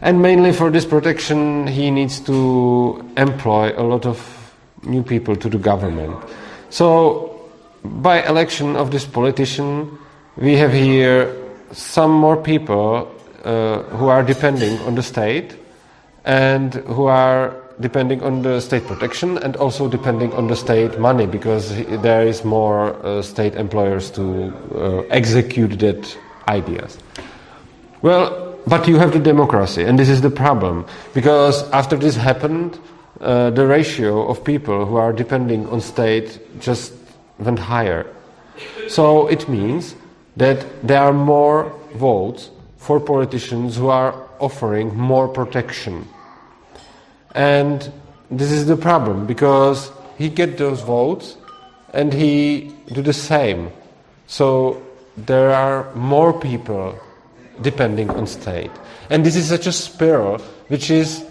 [0.00, 5.48] And mainly for this protection he needs to employ a lot of new people to
[5.48, 6.16] the government.
[6.70, 7.31] So
[7.84, 9.98] by election of this politician,
[10.36, 11.34] we have here
[11.72, 13.10] some more people
[13.44, 15.56] uh, who are depending on the state
[16.24, 21.26] and who are depending on the state protection and also depending on the state money
[21.26, 26.18] because there is more uh, state employers to uh, execute that
[26.48, 26.98] ideas.
[28.02, 32.78] Well, but you have the democracy, and this is the problem because after this happened,
[33.20, 36.92] uh, the ratio of people who are depending on state just
[37.44, 38.06] went higher.
[38.88, 39.94] So it means
[40.36, 46.08] that there are more votes for politicians who are offering more protection.
[47.34, 47.92] And
[48.30, 51.36] this is the problem because he get those votes
[51.92, 53.70] and he do the same.
[54.26, 54.82] So
[55.16, 56.98] there are more people
[57.60, 58.70] depending on state.
[59.10, 61.24] And this is such a spiral which is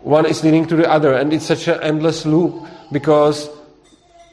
[0.00, 3.50] one is leading to the other and it's such an endless loop because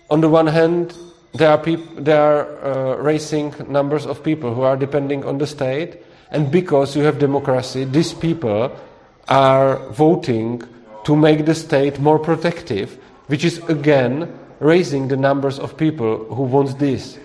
[0.09, 0.95] on the one hand
[1.33, 5.97] there are peop- are uh, rising numbers of people who are depending on the state
[6.31, 8.71] and because you have democracy these people
[9.27, 10.61] are voting
[11.03, 16.43] to make the state more protective which is again raising the numbers of people who
[16.43, 17.17] want this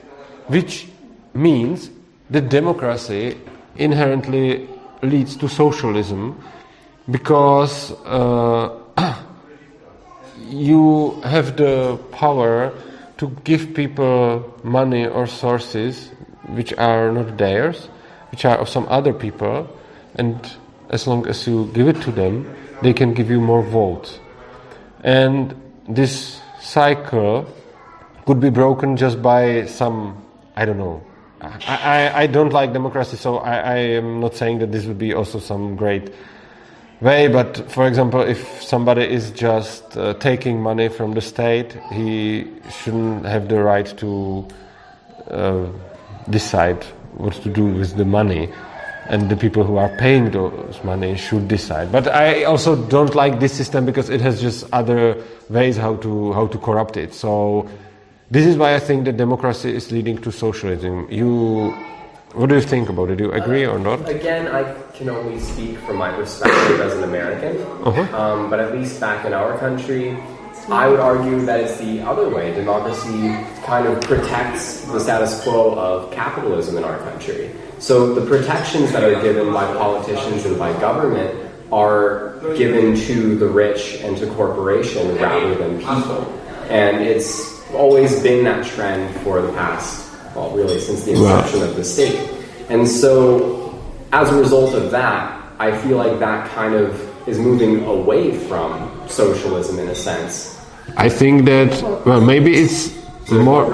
[0.46, 0.88] which
[1.34, 1.90] means
[2.30, 3.36] that democracy
[3.76, 4.68] inherently
[5.02, 6.42] leads to socialism
[7.10, 8.70] because uh,
[10.48, 12.72] you have the power
[13.18, 16.10] to give people money or sources
[16.48, 17.88] which are not theirs,
[18.30, 19.68] which are of some other people,
[20.14, 20.56] and
[20.90, 22.48] as long as you give it to them,
[22.82, 24.20] they can give you more votes.
[25.04, 25.54] and
[25.88, 27.46] this cycle
[28.26, 30.22] could be broken just by some,
[30.54, 31.02] I don't know.
[31.40, 34.98] I, I, I don't like democracy, so I, I am not saying that this would
[34.98, 36.12] be also some great
[37.00, 42.46] way, but for example, if somebody is just uh, taking money from the state, he
[42.70, 44.46] shouldn't have the right to
[45.30, 45.66] uh,
[46.30, 46.82] decide
[47.14, 48.52] what to do with the money.
[49.08, 51.90] And the people who are paying those money should decide.
[51.90, 55.16] But I also don't like this system because it has just other
[55.48, 57.14] ways how to how to corrupt it.
[57.14, 57.66] So
[58.30, 61.08] this is why I think that democracy is leading to socialism.
[61.10, 61.74] You,
[62.38, 63.16] what do you think about it?
[63.16, 64.08] Do you agree or not?
[64.08, 64.62] Again, I
[64.94, 68.16] can only speak from my perspective as an American, Uh-huh.
[68.16, 70.16] um, but at least back in our country,
[70.70, 72.52] I would argue that it's the other way.
[72.54, 77.50] Democracy kind of protects the status quo of capitalism in our country.
[77.78, 81.30] So the protections that are given by politicians and by government
[81.72, 86.22] are given to the rich and to corporation rather than people.
[86.70, 90.07] And it's always been that trend for the past,
[90.54, 92.18] really since the inception of the state.
[92.68, 93.78] And so,
[94.12, 95.20] as a result of that,
[95.58, 96.88] I feel like that kind of
[97.28, 98.70] is moving away from
[99.08, 100.58] socialism in a sense.
[100.96, 101.70] I think that
[102.06, 102.94] well, maybe it's
[103.30, 103.64] more.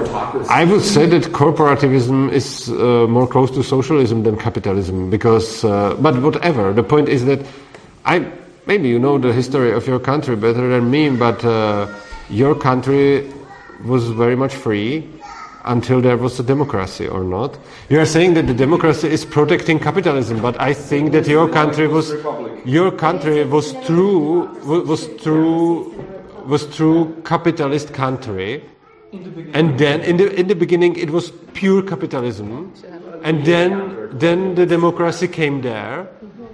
[0.49, 5.63] I would say that corporativism is uh, more close to socialism than capitalism because.
[5.63, 6.73] Uh, but whatever.
[6.73, 7.45] The point is that
[8.05, 8.25] I
[8.65, 11.87] maybe you know the history of your country better than me, but uh,
[12.29, 13.31] your country
[13.85, 15.07] was very much free
[15.65, 17.57] until there was a democracy or not.
[17.89, 21.87] You are saying that the democracy is protecting capitalism, but I think that your country
[21.87, 22.13] was
[22.65, 25.93] your country was true was true
[26.45, 28.63] was true capitalist country.
[29.53, 32.73] And then in the in the beginning it was pure capitalism,
[33.23, 36.07] and then then the democracy came there.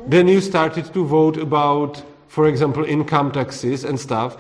[0.07, 4.37] Then you started to vote about, for example, income taxes and stuff.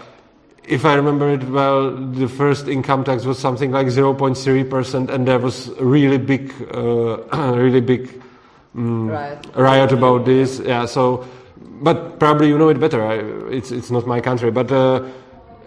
[0.63, 5.27] If I remember it well, the first income tax was something like 0.3 percent, and
[5.27, 7.17] there was a really big, uh,
[7.55, 8.21] really big
[8.73, 9.37] Right.
[9.55, 10.59] riot about this.
[10.59, 10.85] Yeah.
[10.85, 11.27] So,
[11.81, 13.03] but probably you know it better.
[13.05, 13.15] I,
[13.53, 15.03] it's it's not my country, but uh,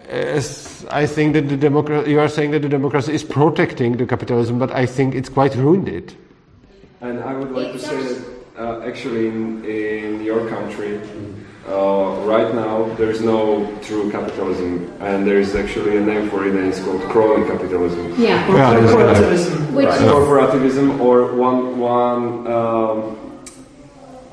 [0.09, 4.05] as I think that the democracy, you are saying that the democracy is protecting the
[4.05, 6.15] capitalism, but I think it's quite ruined it.
[7.01, 8.25] And I would like to say that
[8.57, 10.99] uh, actually in, in your country,
[11.67, 16.55] uh, right now there's no true capitalism, and there is actually a name for it,
[16.55, 18.13] and it's called crony capitalism.
[18.21, 18.45] Yeah.
[18.53, 19.73] Yeah, there's- Corporativism.
[19.73, 19.99] Which Right.
[20.01, 23.17] Corporativism, or one one um,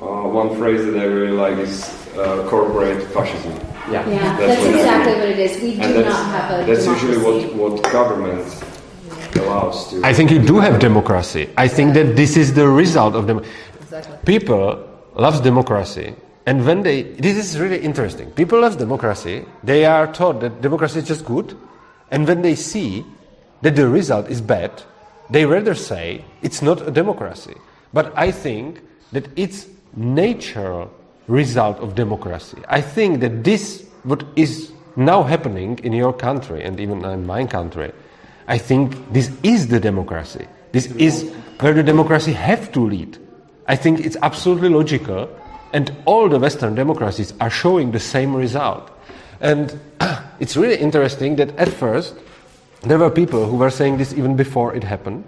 [0.00, 1.76] uh, one phrase that I really like is
[2.18, 3.52] uh, corporate fascism.
[3.90, 4.08] Yeah.
[4.08, 5.20] yeah, That's that's what exactly happened.
[5.20, 5.62] what it is.
[5.62, 8.46] We do that's, not have a that's usually what, what government
[9.36, 10.04] allows to.
[10.04, 11.48] I think you do have democracy.
[11.56, 13.42] I think that this is the result of them.
[13.80, 14.16] Exactly.
[14.24, 14.66] People
[15.16, 16.14] loves democracy,
[16.46, 18.30] and when they this is really interesting.
[18.32, 19.44] People love democracy.
[19.62, 21.56] They are taught that democracy is just good,
[22.10, 23.04] and when they see
[23.62, 24.82] that the result is bad,
[25.30, 27.54] they rather say it's not a democracy.
[27.92, 28.80] But I think
[29.12, 30.90] that it's natural
[31.28, 32.58] result of democracy.
[32.68, 37.46] I think that this what is now happening in your country and even in my
[37.46, 37.92] country,
[38.48, 40.46] I think this is the democracy.
[40.72, 43.18] This is where the democracy have to lead.
[43.66, 45.28] I think it's absolutely logical,
[45.72, 48.90] and all the Western democracies are showing the same result.
[49.40, 49.78] And
[50.40, 52.14] it's really interesting that at first
[52.82, 55.24] there were people who were saying this even before it happened.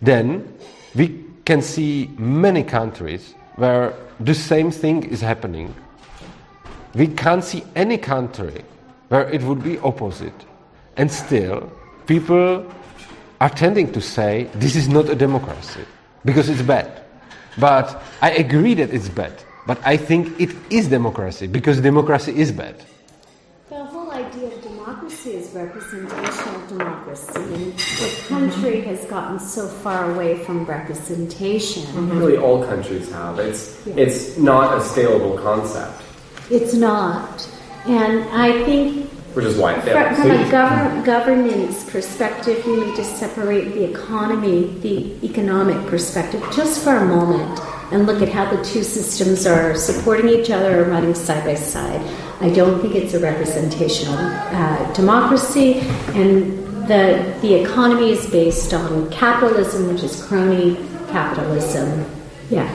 [0.00, 0.52] Then
[0.94, 5.74] we can see many countries where the same thing is happening.
[6.94, 8.64] We can't see any country
[9.08, 10.44] where it would be opposite.
[10.96, 11.70] And still,
[12.06, 12.66] people
[13.40, 15.84] are tending to say this is not a democracy
[16.24, 17.02] because it's bad.
[17.58, 19.32] But I agree that it's bad.
[19.66, 22.76] But I think it is democracy because democracy is bad.
[23.68, 30.12] The whole idea of democracy is representational democracy, and the country has gotten so far
[30.12, 31.82] away from representation.
[31.82, 32.18] Mm-hmm.
[32.18, 33.40] Really, all countries have.
[33.40, 36.00] It's it's not a scalable concept,
[36.48, 37.48] It's not.
[37.86, 40.16] And I think which is why it From, fails.
[40.16, 46.82] from a govern, governance perspective, you need to separate the economy, the economic perspective, just
[46.82, 47.60] for a moment,
[47.92, 51.54] and look at how the two systems are supporting each other or running side by
[51.54, 52.00] side.
[52.40, 55.80] I don't think it's a representational uh, democracy,
[56.14, 60.76] and the the economy is based on capitalism, which is crony
[61.08, 62.04] capitalism.
[62.50, 62.68] Yeah.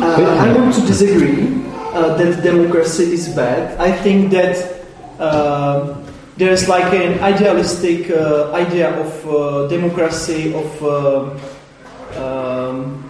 [0.00, 3.78] Uh, I want to disagree uh, that democracy is bad.
[3.78, 4.84] I think that
[5.18, 6.02] uh,
[6.36, 11.40] there's like an idealistic uh, idea of uh, democracy, of um
[12.16, 13.01] um,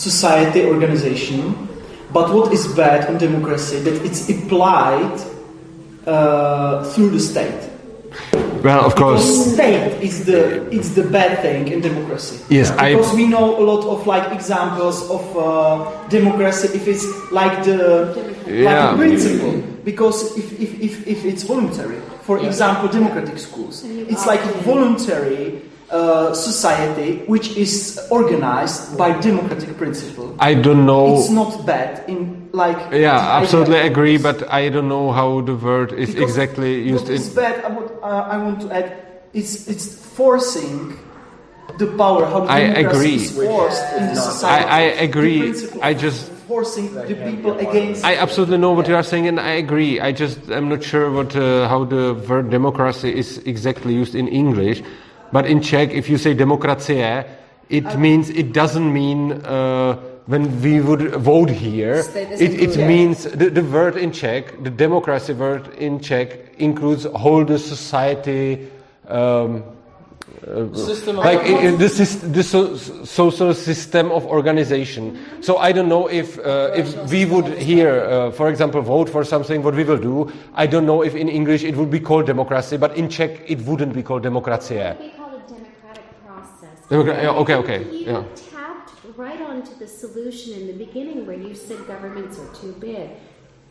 [0.00, 1.68] society organization.
[2.12, 3.78] But what is bad in democracy?
[3.80, 5.14] That it's applied
[6.06, 7.68] uh, through the state.
[8.64, 9.22] Well, of course.
[9.22, 10.40] Because state is the
[10.76, 12.36] it's the bad thing in democracy.
[12.48, 17.06] Yes, I- because we know a lot of like examples of uh, democracy if it's
[17.32, 17.80] like the
[18.46, 18.66] Yeah.
[18.68, 19.54] like the principle.
[19.84, 26.32] Because if, if, if, if it's voluntary, for example, democratic schools, it's like voluntary uh,
[26.34, 30.34] society which is organized by democratic principle.
[30.38, 31.18] I don't know.
[31.18, 33.90] It's not bad in like Yeah, the absolutely idea.
[33.90, 37.16] agree, but I don't know how the word is Because exactly used what in.
[37.16, 38.92] is bad, I, would, uh, I want to add,
[39.32, 40.98] it's, it's forcing
[41.78, 43.14] the power, how I democracy agree.
[43.14, 44.70] is forced in the I, society.
[44.70, 45.38] I The agree.
[45.40, 46.30] principle I just.
[46.50, 48.04] forcing the people against.
[48.04, 50.00] I absolutely know what you are saying, and I agree.
[50.00, 54.26] I just am not sure what uh, how the word democracy is exactly used in
[54.28, 54.82] English.
[55.32, 57.24] But in Czech, if you say demokracie,
[57.68, 61.94] it means it doesn't mean uh, when we would vote here.
[62.14, 62.86] It, it included.
[62.86, 68.68] means the, the word in Czech, the democracy word in Czech includes whole the society.
[69.08, 69.62] Um,
[70.74, 75.18] System like i- i- the, syst- the so, social system of organization.
[75.42, 79.22] So I don't know if uh, if we would here, uh, for example, vote for
[79.24, 80.32] something, what we will do.
[80.54, 83.60] I don't know if in English it would be called democracy, but in Czech it
[83.66, 84.76] wouldn't be called democracy.
[84.76, 86.04] It would be called a democratic
[86.90, 87.16] process.
[87.16, 88.24] Democra- yeah, okay, okay, You yeah.
[88.50, 93.10] tapped right onto the solution in the beginning where you said governments are too big.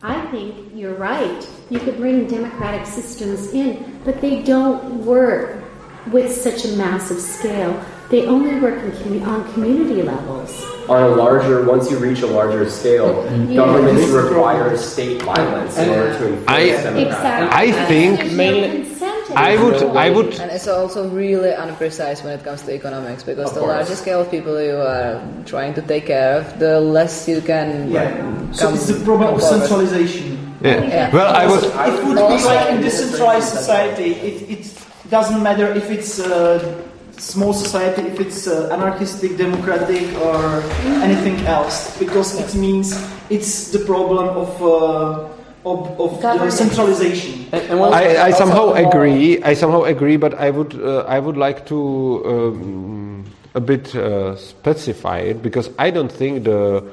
[0.02, 1.46] I think you're right.
[1.68, 5.62] You could bring democratic systems in, but they don't work
[6.10, 7.78] with such a massive scale.
[8.08, 10.64] They only work in commu- on community levels.
[10.88, 13.22] On a larger, once you reach a larger scale,
[13.54, 17.02] governments require state violence in order to enforce I- democracy.
[17.06, 17.58] Exactly.
[17.68, 18.89] I think There's mainly- incentive.
[19.36, 20.34] I would, I would.
[20.40, 23.72] And it's also really unprecise when it comes to economics because the course.
[23.72, 27.90] larger scale of people you are trying to take care of, the less you can
[27.90, 28.52] yeah.
[28.52, 30.54] So it's the problem of centralization.
[30.60, 30.82] Yeah.
[30.82, 31.14] Yeah.
[31.14, 31.64] Well, I would.
[31.64, 34.12] It would be like in decentralized society.
[34.14, 36.84] It, it doesn't matter if it's a
[37.16, 40.62] small society, if it's uh, anarchistic, democratic, or
[41.04, 42.96] anything else, because it means
[43.28, 45.28] it's the problem of uh,
[45.64, 47.46] of, of the centralization.
[47.52, 49.42] And, and one- I, I somehow agree.
[49.42, 54.36] I somehow agree, but I would uh, I would like to um, a bit uh,
[54.36, 56.84] specify it because I don't think the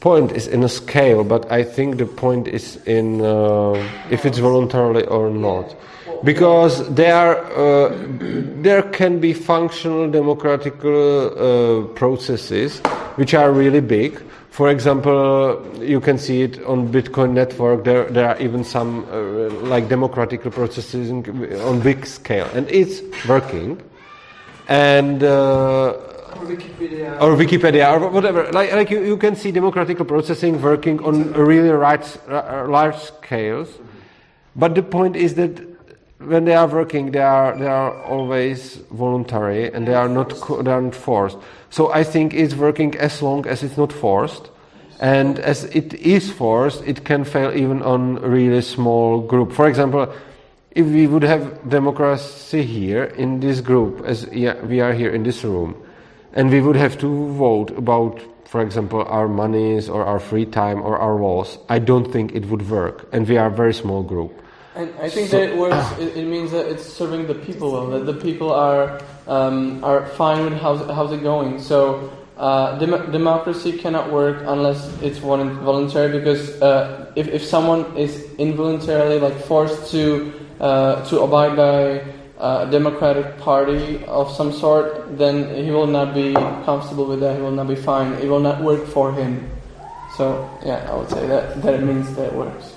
[0.00, 3.72] point is in a scale, but I think the point is in uh,
[4.10, 5.74] if it's voluntarily or not.
[6.24, 7.94] Because there, uh,
[8.62, 12.80] there can be functional democratical uh, processes
[13.16, 14.22] which are really big.
[14.56, 17.84] For example, you can see it on Bitcoin network.
[17.84, 23.82] There, there are even some uh, like democratic processes on big scale, and it's working.
[24.66, 25.98] And uh,
[26.40, 27.20] Wikipedia.
[27.20, 28.50] or Wikipedia or whatever.
[28.50, 33.68] Like, like you, you can see democratic processing working on really large, uh, large scales.
[34.54, 35.75] But the point is that
[36.18, 40.30] when they are working, they are they are always voluntary and they are not
[40.64, 41.38] they are not forced.
[41.70, 44.50] So I think it's working as long as it's not forced.
[44.98, 49.52] And as it is forced, it can fail even on a really small group.
[49.52, 50.12] For example,
[50.70, 55.44] if we would have democracy here in this group, as we are here in this
[55.44, 55.74] room,
[56.32, 60.80] and we would have to vote about, for example, our monies or our free time
[60.80, 63.06] or our laws, I don't think it would work.
[63.12, 64.32] And we are a very small group.
[64.76, 65.98] And I think that it works.
[65.98, 67.86] It, it means that it's serving the people well.
[67.88, 71.62] That the people are um, are fine with how's how's it going.
[71.62, 76.18] So uh, dem- democracy cannot work unless it's voluntary.
[76.18, 82.04] Because uh, if if someone is involuntarily like forced to uh, to abide by
[82.36, 86.34] uh, a democratic party of some sort, then he will not be
[86.68, 87.36] comfortable with that.
[87.36, 88.12] He will not be fine.
[88.20, 89.48] It will not work for him.
[90.18, 92.75] So yeah, I would say that that it means that it works.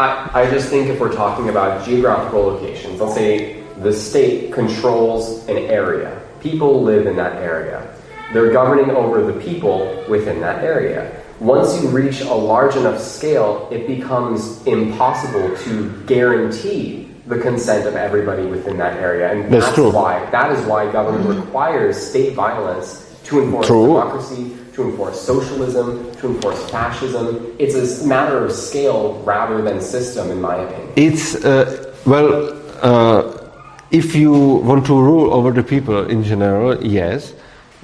[0.00, 5.46] I, I just think if we're talking about geographical locations, let's say the state controls
[5.46, 7.86] an area, people live in that area.
[8.32, 11.20] They're governing over the people within that area.
[11.38, 17.94] Once you reach a large enough scale, it becomes impossible to guarantee the consent of
[17.94, 19.30] everybody within that area.
[19.30, 19.92] And That's that's, true.
[19.92, 21.42] why that is why government mm-hmm.
[21.42, 23.86] requires state violence to enforce True.
[23.86, 27.54] democracy, to enforce socialism, to enforce fascism.
[27.58, 30.92] It's a matter of scale rather than system, in my opinion.
[30.96, 33.48] It's, uh, well, uh,
[33.90, 37.34] if you want to rule over the people in general, yes.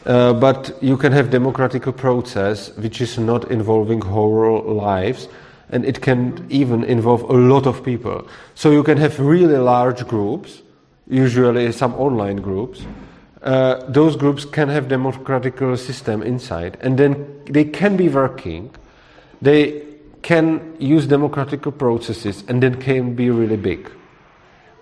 [0.07, 5.28] Uh, but you can have democratic process which is not involving whole lives
[5.70, 8.24] and it can even involve a lot of people.
[8.55, 10.62] So you can have really large groups,
[11.09, 12.86] usually some online groups.
[13.47, 18.74] Uh, those groups can have democratic system inside and then they can be working.
[19.40, 19.84] They
[20.22, 23.88] can use democratic processes and then can be really big.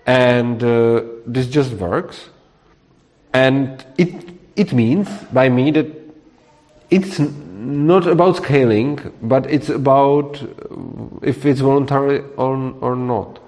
[0.06, 2.30] And uh, this just works.
[3.34, 5.86] And it, it means by me that
[6.88, 10.46] it's not about scaling, but it's about uh,
[11.20, 13.43] if it's voluntary or, or not.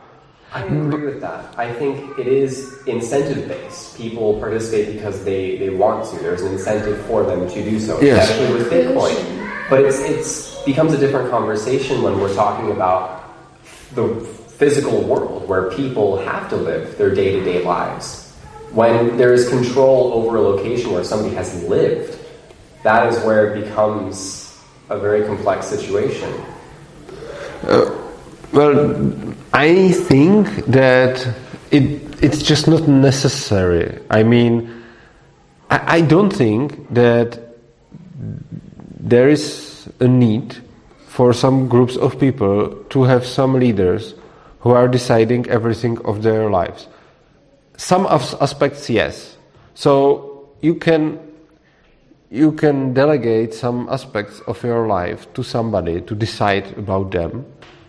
[0.56, 1.54] I agree with that.
[1.58, 3.94] I think it is incentive based.
[3.98, 6.16] People participate because they, they want to.
[6.18, 8.30] There's an incentive for them to do so, Yes.
[8.30, 9.68] especially with Bitcoin.
[9.68, 13.34] But it's it's becomes a different conversation when we're talking about
[13.94, 14.08] the
[14.56, 18.32] physical world where people have to live their day to day lives.
[18.72, 22.18] When there is control over a location where somebody has lived,
[22.82, 26.32] that is where it becomes a very complex situation.
[27.62, 28.05] Uh,
[28.52, 31.26] Well, I think that
[31.70, 34.00] it, it's just not necessary.
[34.10, 34.84] I mean,
[35.70, 37.38] I, I don't think that
[38.98, 40.56] there is a need
[41.06, 44.14] for some groups of people to have some leaders
[44.60, 46.88] who are deciding everything of their lives.
[47.76, 49.36] Some aspects, yes.
[49.74, 51.20] So you can
[52.30, 57.46] you can delegate some aspects of your life to somebody to decide about them,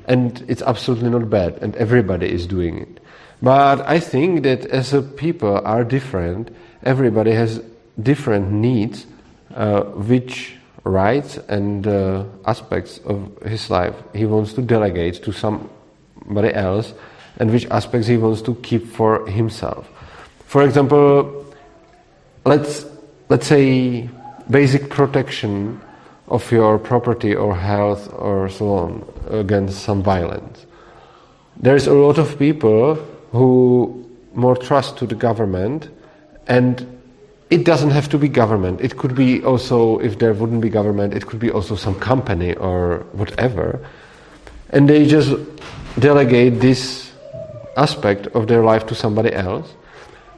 [0.08, 3.00] and it's absolutely not bad, and everybody is doing it.
[3.42, 6.50] But I think that as a people are different,
[6.84, 7.62] everybody has
[8.02, 9.06] different needs,
[9.54, 16.54] uh, which rights and uh, aspects of his life he wants to delegate to somebody
[16.54, 16.94] else,
[17.38, 19.88] and which aspects he wants to keep for himself.
[20.46, 21.46] For example,
[22.46, 22.86] let's
[23.30, 24.10] let's say
[24.50, 25.82] basic protection
[26.28, 30.66] of your property or health or so on against some violence.
[31.56, 32.96] There's a lot of people
[33.32, 35.90] who more trust to the government
[36.48, 36.86] and
[37.50, 38.82] it doesn't have to be government.
[38.82, 42.54] It could be also, if there wouldn't be government, it could be also some company
[42.56, 43.86] or whatever.
[44.70, 45.34] And they just
[45.98, 47.12] delegate this
[47.78, 49.74] aspect of their life to somebody else.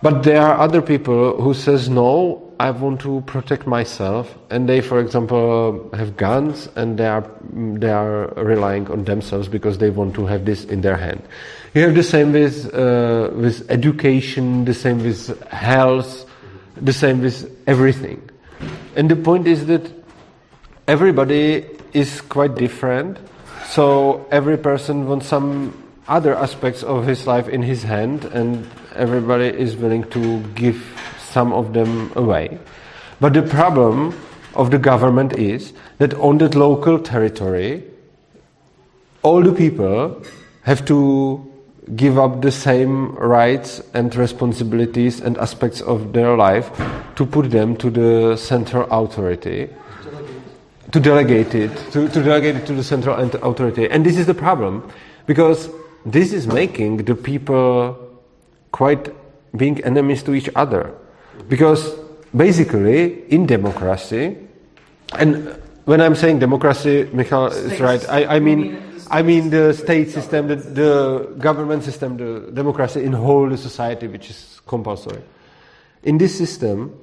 [0.01, 4.81] But there are other people who says no, I want to protect myself, and they,
[4.81, 10.15] for example, have guns and they are they are relying on themselves because they want
[10.15, 11.21] to have this in their hand.
[11.73, 16.25] You have the same with uh, with education, the same with health,
[16.75, 18.21] the same with everything.
[18.95, 19.89] And the point is that
[20.87, 23.17] everybody is quite different,
[23.67, 25.73] so every person wants some
[26.09, 30.83] other aspects of his life in his hand, and everybody is willing to give
[31.31, 32.57] some of them away.
[33.19, 34.19] But the problem
[34.55, 37.83] of the government is that on that local territory,
[39.21, 40.21] all the people
[40.63, 41.45] have to
[41.95, 46.69] give up the same rights and responsibilities and aspects of their life
[47.15, 49.69] to put them to the central authority.
[50.91, 51.75] To delegate it.
[51.91, 53.89] To, to delegate it to the central authority.
[53.89, 54.91] And this is the problem
[55.25, 55.69] because
[56.05, 57.97] this is making the people
[58.71, 59.09] quite
[59.55, 60.93] being enemies to each other.
[61.47, 61.95] Because
[62.35, 64.37] basically in democracy
[65.17, 68.07] and when i'm saying democracy Michal is right.
[68.07, 73.13] I, I mean I mean the state system, the, the government system, the democracy in
[73.13, 75.21] whole the society, which is compulsory.
[76.03, 76.93] In this system,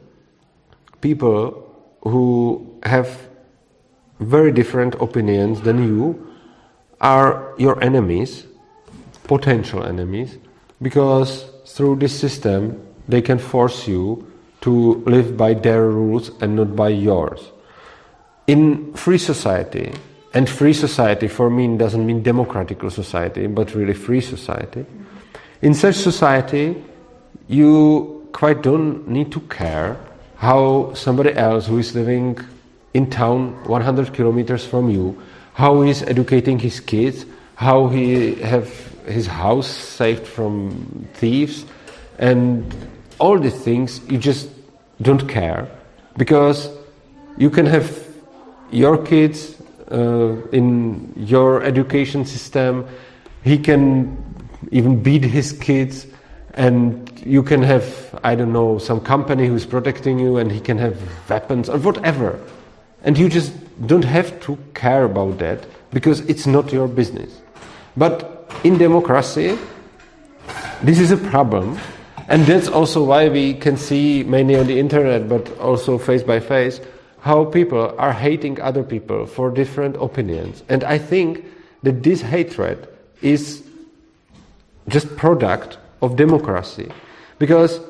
[1.01, 1.67] people
[2.03, 3.29] who have
[4.21, 6.33] very different opinions than you
[7.01, 8.47] are your enemies,
[9.27, 10.39] potential enemies,
[10.81, 14.27] because through this system they can force you
[14.61, 17.53] to live by their rules and not by yours.
[18.47, 19.93] In free society,
[20.35, 24.85] and free society for me doesn't mean democratic society, but really free society.
[25.63, 26.77] In such society,
[27.49, 29.97] you quite don't need to care
[30.37, 32.39] how somebody else who is living
[32.93, 35.17] in town 100 kilometers from you,
[35.55, 37.25] how he is educating his kids,
[37.55, 38.69] how he have
[39.07, 41.65] his house saved from thieves,
[42.19, 42.75] and
[43.19, 44.49] all these things you just
[45.03, 45.69] don't care
[46.17, 46.71] because
[47.37, 48.07] you can have
[48.71, 49.57] your kids
[49.91, 52.87] uh, in your education system.
[53.45, 54.17] He can
[54.73, 56.07] even beat his kids,
[56.55, 60.79] and you can have, I don't know, some company who's protecting you, and he can
[60.79, 62.41] have weapons or whatever.
[63.05, 63.53] And you just
[63.87, 67.41] don't have to care about that because it's not your business.
[67.97, 69.59] But in democracy,
[70.83, 71.79] this is a problem.
[72.29, 76.41] And that's also why we can see mainly on the internet, but also face by
[76.41, 76.81] face,
[77.21, 80.63] how people are hating other people for different opinions.
[80.69, 81.45] And I think
[81.83, 82.89] that this hatred
[83.23, 83.63] is
[84.89, 86.91] just product of democracy.
[87.39, 87.81] Because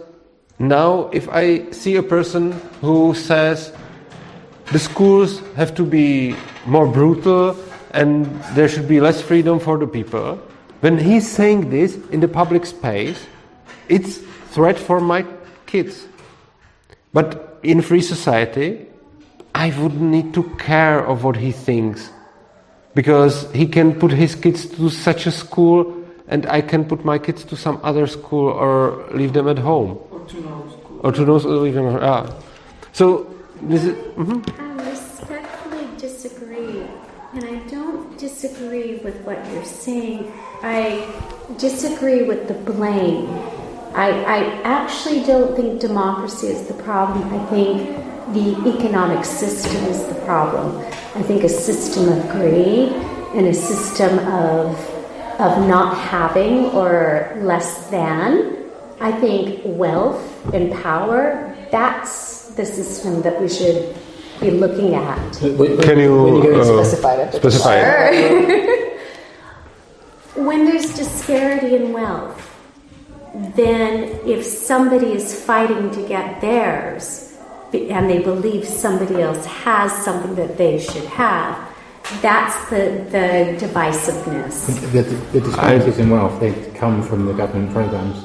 [0.58, 3.72] now if I see a person who says
[4.72, 6.34] the schools have to be
[6.66, 7.56] more brutal
[7.92, 10.36] and there should be less freedom for the people.
[10.80, 13.26] When he's saying this in the public space,
[13.88, 14.18] it's
[14.50, 15.24] threat for my
[15.66, 16.06] kids.
[17.12, 18.86] But in free society,
[19.54, 22.10] I wouldn't need to care of what he thinks
[22.94, 25.96] because he can put his kids to such a school
[26.28, 29.98] and I can put my kids to some other school or leave them at home.
[30.10, 31.00] Or to no school.
[31.02, 32.42] Or to no leave them at home.
[32.92, 33.32] So
[33.62, 33.94] this is.
[34.16, 34.42] mhm.
[34.58, 36.82] I respectfully disagree,
[37.32, 40.30] and I don't disagree with what you're saying.
[40.62, 41.08] I
[41.56, 43.30] disagree with the blame.
[43.94, 47.24] I, I actually don't think democracy is the problem.
[47.32, 47.96] I think
[48.34, 50.76] the economic system is the problem.
[51.14, 52.92] I think a system of greed
[53.34, 54.76] and a system of
[55.40, 58.56] of not having or less than.
[59.00, 60.22] I think wealth
[60.52, 63.94] and power, that's the system that we should
[64.40, 65.32] be looking at.
[65.38, 67.34] Can you, When you uh, specify that?
[67.34, 68.92] specify it?
[70.36, 72.42] When there's disparity in wealth,
[73.56, 77.38] then if somebody is fighting to get theirs
[77.72, 81.56] and they believe somebody else has something that they should have,
[82.20, 84.66] that's the, the divisiveness.
[84.92, 88.22] The, the disparities in wealth, they come from the government programs.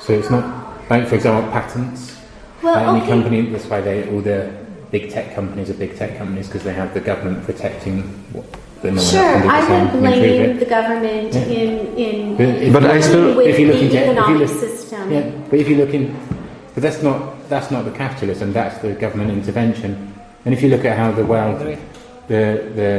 [0.00, 0.44] So it's not,
[0.90, 2.20] like for example, patents.
[2.62, 3.08] Well, like any okay.
[3.10, 4.63] company, that's why they, all the
[4.94, 7.96] big tech companies are big tech companies because they have the government protecting
[8.32, 8.46] what
[8.84, 11.60] no Sure, else do the I same would and blame the government Yeah.
[11.60, 11.70] in,
[12.06, 14.28] in But if But you I look- still- with if you look the into- if
[14.28, 15.04] you look- system.
[15.12, 16.04] Yeah, but if you look in,
[16.74, 17.18] but that's not
[17.52, 18.52] that's not the capitalism.
[18.60, 19.90] That's the government intervention.
[20.44, 21.58] And if you look at how the wealth,
[22.32, 22.44] the
[22.80, 22.90] the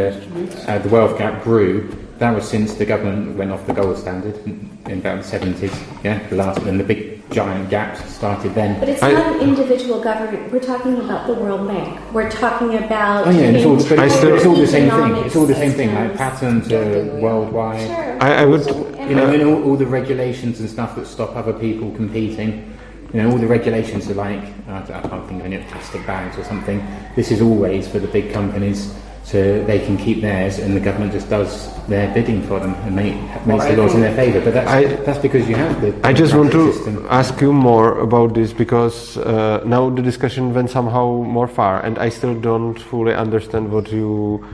[0.68, 1.72] uh, the wealth gap grew,
[2.20, 4.56] that was since the government went off the gold standard in,
[4.92, 5.76] in about the seventies.
[6.04, 7.00] Yeah, the last and the big
[7.32, 8.80] giant gaps started then.
[8.80, 10.52] But it's I- not an individual government.
[10.52, 12.00] We're talking about the World Bank.
[12.14, 15.16] We're talking about Oh yeah, it's all, but it's, still- it's all the same thing.
[15.26, 15.94] It's all the same thing.
[15.94, 16.68] Like systems.
[16.68, 17.88] patents are worldwide.
[17.88, 18.24] Sure.
[18.24, 18.66] I, I would.
[18.66, 22.72] You know, and all, all the regulations and stuff that stop other people competing.
[23.14, 26.06] You know, all the regulations are like, I don't- I can't think of any plastic
[26.06, 26.86] bags or something.
[27.16, 28.94] This is always for the big companies
[29.26, 32.96] so they can keep theirs and the government just does their bidding for them and
[32.96, 33.16] make,
[33.48, 34.40] makes I the laws in their favour.
[34.40, 37.08] But that's, I- that's because you have the I just want to system.
[37.10, 41.98] ask you more about this because uh, now the discussion went somehow more far, and
[41.98, 44.46] I still don't fully understand what you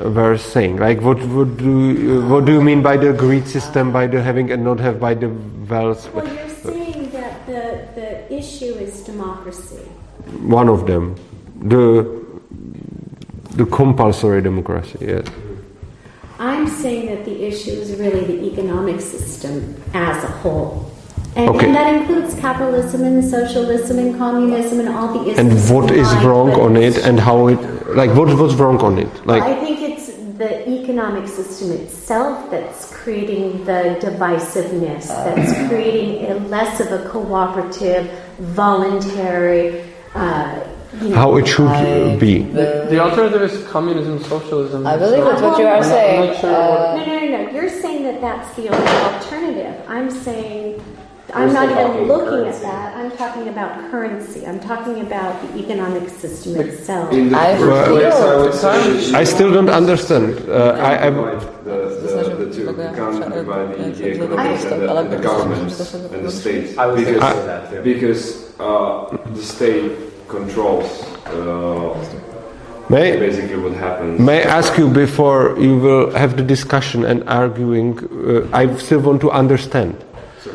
[0.00, 0.78] uh, were saying.
[0.78, 4.22] Like, what what do you, what do you mean by the greed system, by the
[4.22, 5.28] having and not have, by the
[5.68, 6.08] wealth?
[6.14, 7.62] Well, you're saying that the,
[7.94, 9.84] the issue is democracy.
[10.48, 11.14] One of them,
[11.60, 12.24] the
[13.58, 14.98] the compulsory democracy.
[15.00, 15.26] Yes.
[16.38, 20.90] I'm saying that the issue is really the economic system as a whole.
[21.34, 21.66] And, Okay.
[21.66, 25.38] and that includes capitalism and socialism and communism and all the issues.
[25.38, 27.60] And what is wrong on it, and how it
[28.00, 29.12] like what what's wrong on it?
[29.26, 30.06] Like I think it's
[30.42, 38.04] the economic system itself that's creating the divisiveness, that's creating a less of a cooperative,
[38.38, 39.84] voluntary.
[40.14, 40.60] Uh,
[41.14, 42.42] how it should uh, be.
[42.42, 44.86] The alternative is communism, socialism.
[44.86, 46.20] I believe so- that's what you are I'm not- saying.
[46.20, 47.50] I'm not sure Uh, No, no, no, no.
[47.50, 49.74] You're saying that that's the only alternative.
[49.88, 50.82] I'm saying.
[51.34, 52.64] I'm not even looking currency.
[52.64, 52.96] at that.
[52.96, 54.46] I'm talking about currency.
[54.46, 57.12] I'm talking about the economic system itself.
[57.12, 59.68] In the I first feel place, I would say time- that you I still don't
[59.68, 60.48] understand.
[60.48, 62.60] Uh, I, I divide the, the, the two.
[62.62, 66.78] You can't divide the, the economics and the, and the governments and the state.
[66.78, 67.82] I was going to because, say that too.
[67.82, 69.92] because uh, the state
[70.28, 71.94] controls uh,
[72.88, 74.20] may basically what happens.
[74.20, 77.98] May I ask you before you will have the discussion and arguing?
[77.98, 80.04] Uh, I still want to understand.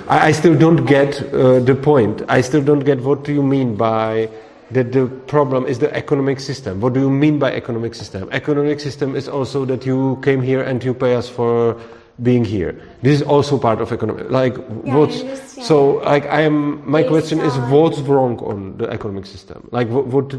[0.08, 2.24] I, I still don't get uh, the point.
[2.30, 4.30] I still don't get what do you mean by
[4.72, 6.82] that the problem is the economic system.
[6.82, 8.30] What do you mean by economic system?
[8.32, 11.80] Economic system is also that you came here and you pay us for
[12.22, 12.80] being here.
[13.02, 14.30] This is also part of economic.
[14.30, 15.66] Like Yeah, what's understand.
[15.68, 16.88] so like I am.
[16.90, 19.68] My Based question is what's wrong on the economic system?
[19.72, 20.06] Like what?
[20.08, 20.36] what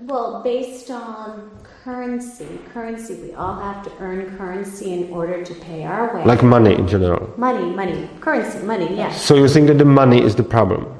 [0.00, 1.50] Well, based on
[1.84, 6.24] currency, currency, we all have to earn currency in order to pay our way.
[6.24, 7.32] like money in general.
[7.38, 8.88] money, money, currency, money.
[8.96, 9.22] Yes.
[9.24, 10.99] So you think that the money is the problem?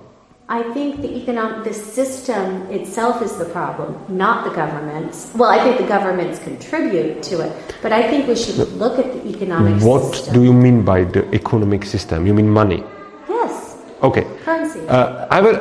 [0.50, 5.30] I think the economic, the system itself is the problem, not the governments.
[5.36, 9.12] Well, I think the governments contribute to it, but I think we should look at
[9.12, 10.34] the economic What system.
[10.34, 12.26] do you mean by the economic system?
[12.26, 12.82] You mean money?
[13.28, 14.26] Yes, Okay.
[14.44, 14.80] currency.
[14.88, 15.54] Uh, I will.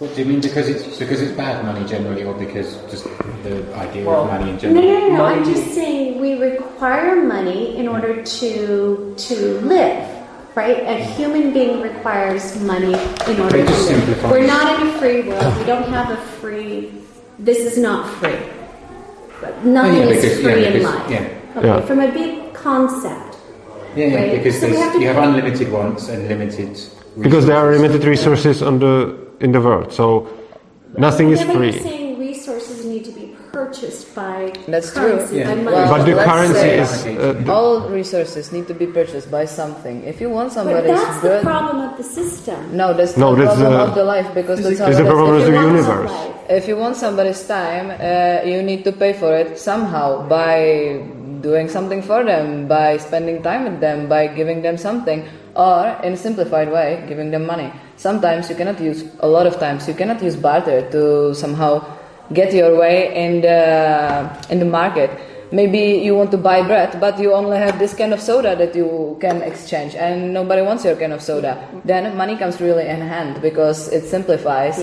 [0.00, 0.40] What do you mean?
[0.40, 3.04] Because it's because it's bad money generally, or because just
[3.44, 4.82] the idea Well, of money in general?
[4.82, 5.24] no, no, no.
[5.24, 10.02] I'm just saying we require money in order to to live.
[10.54, 10.78] Right?
[10.86, 12.94] A human being requires money
[13.28, 14.22] in order to just live.
[14.30, 15.58] We're not in a free world.
[15.58, 16.92] We don't have a free.
[17.38, 18.38] This is not free.
[19.64, 21.10] nothing Oh, yeah, is free yeah, in life.
[21.10, 21.28] yeah.
[21.56, 21.80] Okay, Yeah.
[21.82, 23.36] from a big concept.
[23.96, 24.30] Yeah, yeah, Right.
[24.38, 26.80] because So we have to you have unlimited wants and limited.
[27.20, 28.94] Because there are limited resources on the
[29.40, 30.26] in the world, so
[30.96, 31.72] nothing is Whenever free.
[31.72, 33.26] you're saying resources need to be
[33.74, 35.16] purchased by That's true.
[35.18, 35.48] currency, Yeah.
[35.48, 35.76] by money.
[35.76, 40.04] Well, But the currency say- is uh, All resources need to be purchased by something.
[40.06, 42.58] If you want but somebody's that's the good, problem of the system.
[42.72, 45.04] no, that's No, the that's problem the- of the life because that's how It's the
[45.04, 46.12] problem If of you the want- universe.
[46.48, 51.00] If you want somebody's time, uh, you need to pay for it somehow by
[51.40, 55.24] doing something for them, by spending time with them, by giving them something,
[55.56, 57.70] or in a simplified way, giving them money.
[57.96, 61.72] Sometimes you cannot use, a lot of times, you cannot use barter to somehow
[62.32, 65.10] get your way in the, in the market.
[65.52, 68.74] Maybe you want to buy bread, but you only have this can of soda that
[68.74, 71.68] you can exchange, and nobody wants your can of soda.
[71.84, 74.80] Then money comes really in hand because it simplifies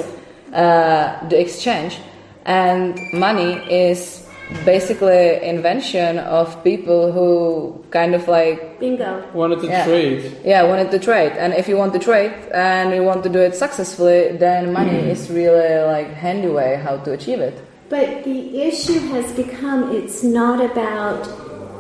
[0.54, 1.98] uh, the exchange,
[2.46, 4.21] and money is
[4.66, 9.24] basically invention of people who kind of like Bingo.
[9.34, 9.86] Wanted to Yeah.
[9.86, 10.32] trade.
[10.46, 13.40] yeah wanted to trade and if you want to trade and you want to do
[13.40, 15.10] it successfully then money mm.
[15.10, 17.58] is really like handy way how to achieve it
[17.90, 21.28] But the issue has become it's not about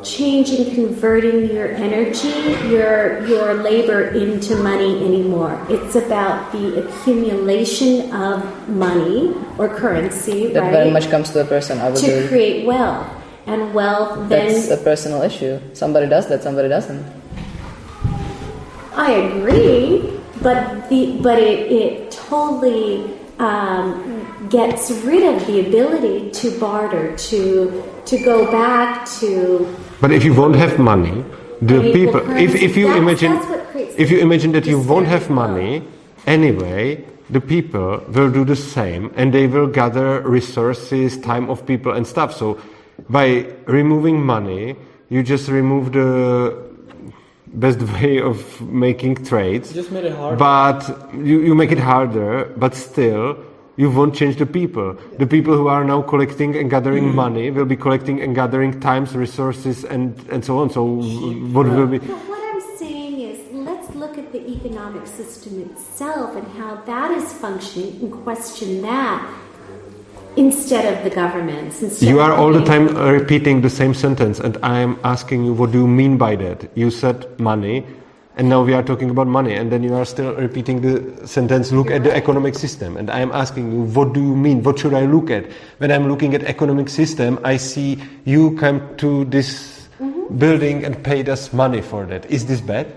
[0.04, 2.30] changing, converting your energy,
[2.70, 5.60] your your labor into money anymore.
[5.70, 10.72] It's about the accumulation of money or currency, that right?
[10.72, 13.08] very much comes to the person i would to do create wealth.
[13.48, 17.04] And wealth that's then a personal issue somebody does that somebody doesn't
[18.94, 26.60] I agree, but the but it it totally um, gets rid of the ability to
[26.60, 31.24] barter, to to go back to But if you won't have money,
[31.62, 32.22] the Money, the people.
[32.38, 35.84] If, if you that's- imagine, that's if you imagine that you won't have money
[36.26, 41.92] anyway, the people will do the same, and they will gather resources, time of people,
[41.94, 42.36] and stuff.
[42.36, 42.60] So,
[43.10, 44.76] by removing money,
[45.10, 46.58] you just remove the
[47.54, 49.72] best way of making trades.
[49.72, 50.40] Just made it hard.
[50.40, 53.38] But you, you make it harder, but still,
[53.82, 54.94] you won't change the people.
[55.18, 57.16] The people who are now collecting and gathering mm.
[57.16, 60.70] money will be collecting and gathering times, resources, and, and so on.
[60.70, 60.84] So,
[61.56, 61.98] what will be.
[61.98, 67.10] But what I'm saying is, let's look at the economic system itself and how that
[67.10, 69.20] is functioning and question that
[70.36, 72.04] instead of the governments.
[72.04, 75.72] You are all the time repeating the same sentence, and I am asking you, what
[75.72, 76.70] do you mean by that?
[76.78, 77.88] You said money,
[78.38, 81.72] and now we are talking about money, and then you are still repeating the sentence,
[81.72, 82.98] look at the economic system.
[82.98, 84.64] And I am asking you, what do you mean?
[84.64, 85.46] What should I look at?
[85.80, 90.38] When I'm looking at economic system, I see you come to this mm-hmm.
[90.38, 92.26] building and paid us money for that.
[92.32, 92.88] Is this bad?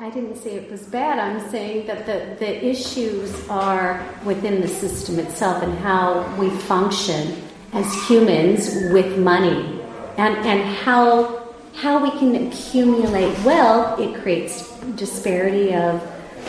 [0.00, 1.18] I didn't say it was bad.
[1.18, 7.42] I'm saying that the, the issues are within the system itself and how we function
[7.72, 9.80] as humans with money
[10.18, 11.43] and, and how,
[11.74, 13.98] how we can accumulate wealth.
[14.00, 16.00] It creates disparity of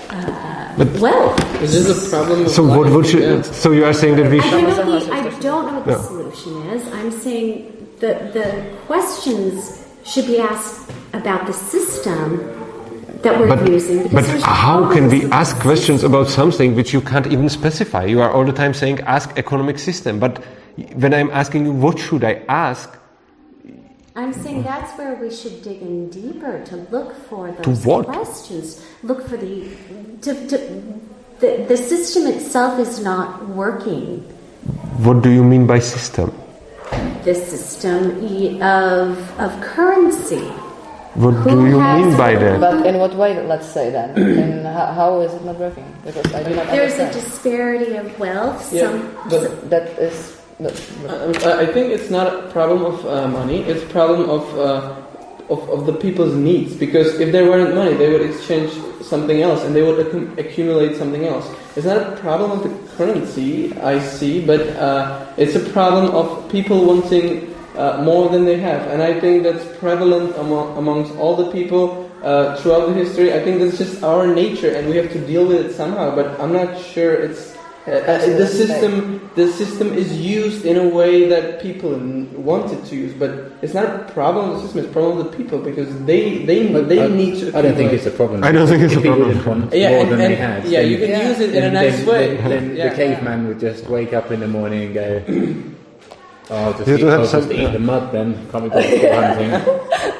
[0.09, 1.61] uh, wealth.
[1.61, 2.47] Is this a problem?
[2.49, 2.93] So what, life?
[2.93, 3.41] what should, Yeah.
[3.41, 5.85] so you are saying that we I should, don't know, the, I don't know what
[5.85, 6.01] the Yeah.
[6.01, 6.93] solution is.
[6.93, 12.39] I'm saying the, the questions should be asked about the system
[13.23, 14.07] that we're But, using.
[14.09, 18.05] but how can we ask with questions about something which you can't even specify?
[18.05, 20.43] You are all the time saying ask economic system, but
[20.95, 22.94] when I'm asking you what should I ask,
[24.15, 28.05] I'm saying that's where we should dig in deeper to look for those what?
[28.05, 28.81] questions.
[29.03, 29.69] Look for the,
[30.21, 30.57] to, to,
[31.39, 34.23] the the system itself is not working.
[35.03, 36.31] what do you mean by system?
[37.25, 40.47] The system e- of of currency.
[41.15, 42.59] What Who do you mean by that?
[42.59, 46.27] but in what way let's say then and how, how is it not working because
[46.35, 48.71] i do not There's a disparity of wealth.
[48.71, 53.59] Yeah, Some, but that is I think it's not a problem of uh, money.
[53.63, 54.95] It's a problem of, uh,
[55.49, 56.73] of of the people's needs.
[56.73, 58.71] Because if there weren't money, they would exchange
[59.03, 61.45] something else, and they would accum- accumulate something else.
[61.75, 66.49] It's not a problem of the currency I see, but uh, it's a problem of
[66.49, 71.35] people wanting uh, more than they have, and I think that's prevalent among amongst all
[71.35, 72.09] the people.
[72.23, 75.45] Uh, throughout the history, I think that's just our nature, and we have to deal
[75.45, 76.15] with it somehow.
[76.15, 77.54] But I'm not sure it's
[77.87, 82.71] uh, uh, the system the system is used in a way that people n- want
[82.73, 83.29] it to use, but
[83.61, 84.79] it's not a problem of the system.
[84.79, 86.59] It's a problem of the people because they they
[86.91, 87.55] they I, need to.
[87.57, 88.43] I don't think it's a problem.
[88.43, 89.45] I don't think it's a people problem.
[89.61, 90.65] want Yeah, more and- than and- they had.
[90.65, 91.29] yeah, you can Yeah.
[91.29, 92.37] use it in a nice then- way.
[92.37, 92.89] Then, then Yeah.
[92.89, 95.07] the caveman would just wake up in the morning and go,
[96.49, 98.33] "Oh, I'll just, You eat, have I'll just some- eat the mud then.
[98.51, 99.51] Can't be bothered for hunting.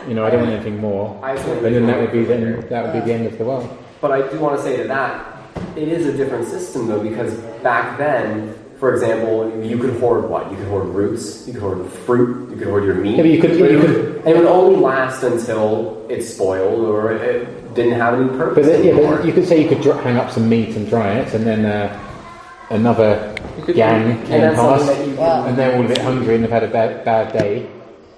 [0.07, 2.84] You know, I don't want anything more." I And then that would be then that
[2.84, 3.68] would be the end of the world.
[4.01, 5.34] But I do want to say to that,
[5.78, 10.51] it is a different system though, because back then for example, you could hoard what?
[10.51, 13.15] You could hoard roots, you could hoard fruit, you could hoard your meat.
[13.15, 16.84] Yeah, but you could- you it, could- would, it would only last until it's spoiled
[16.84, 19.15] or it didn't have any purpose But then, yeah, anymore.
[19.17, 21.45] but you could say you could dr- hang up some meat and dry it, and
[21.45, 21.97] then uh,
[22.69, 23.34] another
[23.67, 26.63] gang came that's past, something that and they're all a bit hungry and they've had
[26.63, 27.67] a bad, bad day.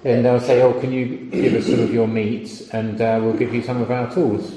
[0.05, 3.33] And they'll say, "Oh, can you give us some of your meat, and uh, we'll
[3.37, 4.53] give you some of our tools."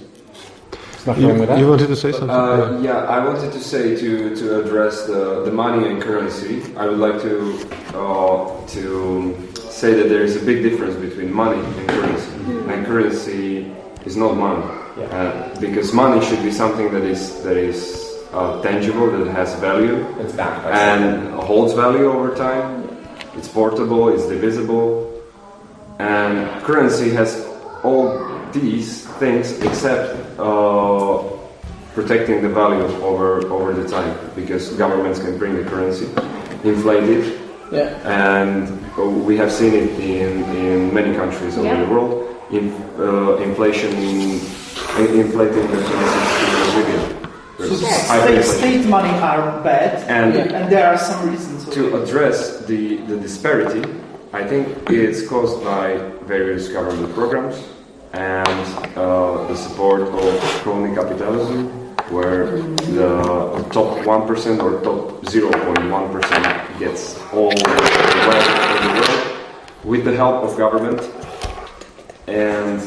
[1.04, 1.58] There's nothing wrong with that.
[1.58, 2.30] You wanted to say something?
[2.30, 6.62] Uh, yeah, I wanted to say to, to address the, the money and currency.
[6.76, 7.58] I would like to
[7.94, 12.30] uh, to say that there is a big difference between money and currency.
[12.70, 13.72] And currency
[14.04, 14.62] is not money,
[14.98, 15.06] Yeah.
[15.06, 17.78] uh, because money should be something that is that is
[18.32, 21.32] uh, tangible, that has value, it's backed by something.
[21.32, 22.86] and holds value over time.
[23.36, 25.10] It's portable, it's divisible,
[25.98, 27.46] and currency has
[27.82, 28.06] all
[28.52, 31.22] these things except uh,
[31.94, 36.06] protecting the value over over the time because governments can bring the currency,
[36.64, 37.24] inflate it,
[37.72, 37.88] Yeah.
[38.04, 38.68] and
[38.98, 41.84] uh, we have seen it in, in many countries over Yeah.
[41.84, 42.12] the world.
[42.50, 42.64] In,
[42.98, 44.40] uh, inflation, in,
[45.22, 46.98] inflating the currency is really
[47.60, 47.76] So
[48.26, 51.58] There's state, state money are bad, And and there are some reasons.
[51.76, 52.02] to it.
[52.02, 52.38] address
[52.70, 53.82] the, the disparity,
[54.32, 55.86] I think it's caused by
[56.26, 57.56] various government programs
[58.12, 61.68] and uh, the support of crony capitalism,
[62.10, 67.70] where the top 1% or top 0.1% gets all the
[68.26, 69.40] wealth in the world
[69.84, 71.00] with the help of government.
[72.26, 72.80] And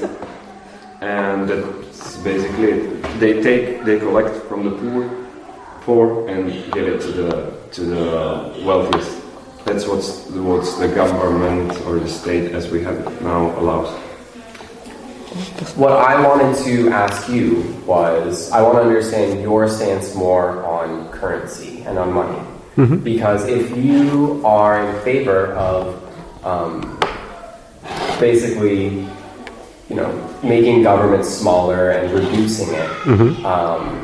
[1.02, 3.20] and that's basically it.
[3.20, 5.28] They take, they collect from the poor,
[5.82, 9.22] poor, and give it to the to the wealthiest.
[9.66, 13.90] That's what's what's the government or the state, as we have it now, allows.
[15.76, 21.10] What I wanted to ask you was I want to understand your stance more on
[21.10, 22.40] currency and on money.
[23.04, 26.02] Because if you are in favor of
[26.44, 27.00] um,
[28.20, 29.08] basically,
[29.90, 30.10] you know,
[30.44, 34.02] making government smaller and reducing it, um,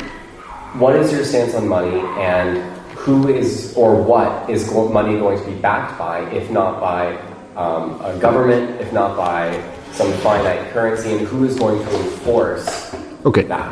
[0.79, 2.57] what is your stance on money and
[2.97, 7.15] who is or what is go- money going to be backed by, if not by
[7.55, 9.49] um, a government, if not by
[9.93, 12.93] some finite currency, and who is going to enforce
[13.25, 13.43] Okay.
[13.43, 13.69] that?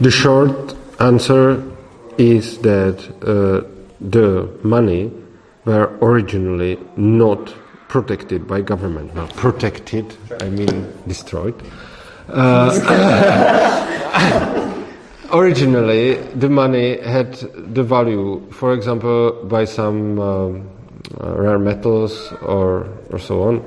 [0.00, 1.62] The short answer
[2.18, 3.66] is that uh,
[4.00, 5.10] the money
[5.64, 7.52] were originally not
[7.88, 9.14] protected by government.
[9.14, 11.54] Not protected, I mean destroyed.
[12.28, 12.70] Uh,
[15.32, 17.34] originally, the money had
[17.74, 20.70] the value, for example, by some um,
[21.20, 23.62] uh, rare metals or, or so on.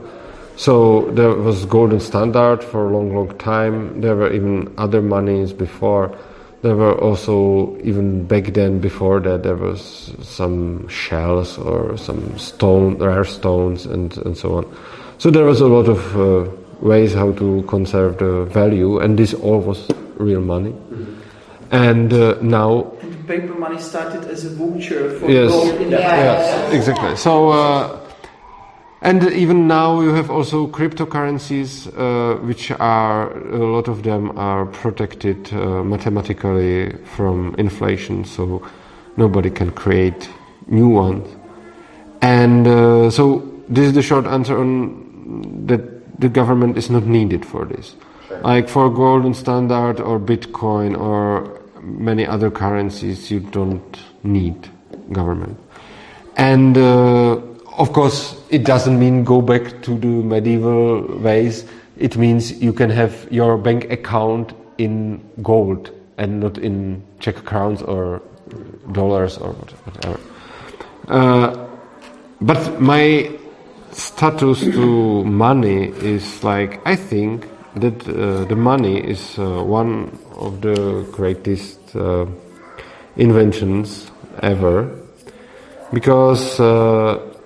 [0.57, 4.01] So there was golden standard for a long, long time.
[4.01, 6.17] There were even other monies before.
[6.63, 12.97] There were also even back then before that there was some shells or some stone,
[12.97, 14.65] rare stones, and and so on.
[15.19, 16.49] So there was a lot of uh,
[16.81, 19.87] ways how to conserve the value, and this all was
[20.17, 20.73] real money.
[21.69, 22.93] And uh, now
[23.27, 25.51] Paper money started as a voucher for Yes.
[25.51, 26.15] gold in the Yeah.
[26.15, 27.15] Yes, exactly.
[27.17, 27.99] So, uh,
[29.01, 34.65] and even now you have also cryptocurrencies, uh, which are a lot of them are
[34.65, 38.67] protected uh, mathematically from inflation, so
[39.15, 40.29] nobody can create
[40.67, 41.27] new ones.
[42.21, 47.45] And uh, so this is the short answer on that the government is not needed
[47.45, 47.95] for this.
[48.41, 54.69] Like for golden standard or Bitcoin or many other currencies, you don't need
[55.11, 55.57] government.
[56.35, 57.41] And uh,
[57.77, 61.65] of course, it doesn't mean go back to the medieval ways.
[61.97, 67.81] It means you can have your bank account in gold and not in Czech crowns
[67.81, 68.21] or
[68.91, 70.19] dollars or whatever.
[71.07, 71.67] Uh,
[72.41, 73.31] but my
[73.91, 80.61] status to money is like I think that uh, the money is uh, one of
[80.61, 82.25] the greatest uh,
[83.15, 84.11] inventions
[84.41, 84.89] ever
[85.93, 87.36] because uh,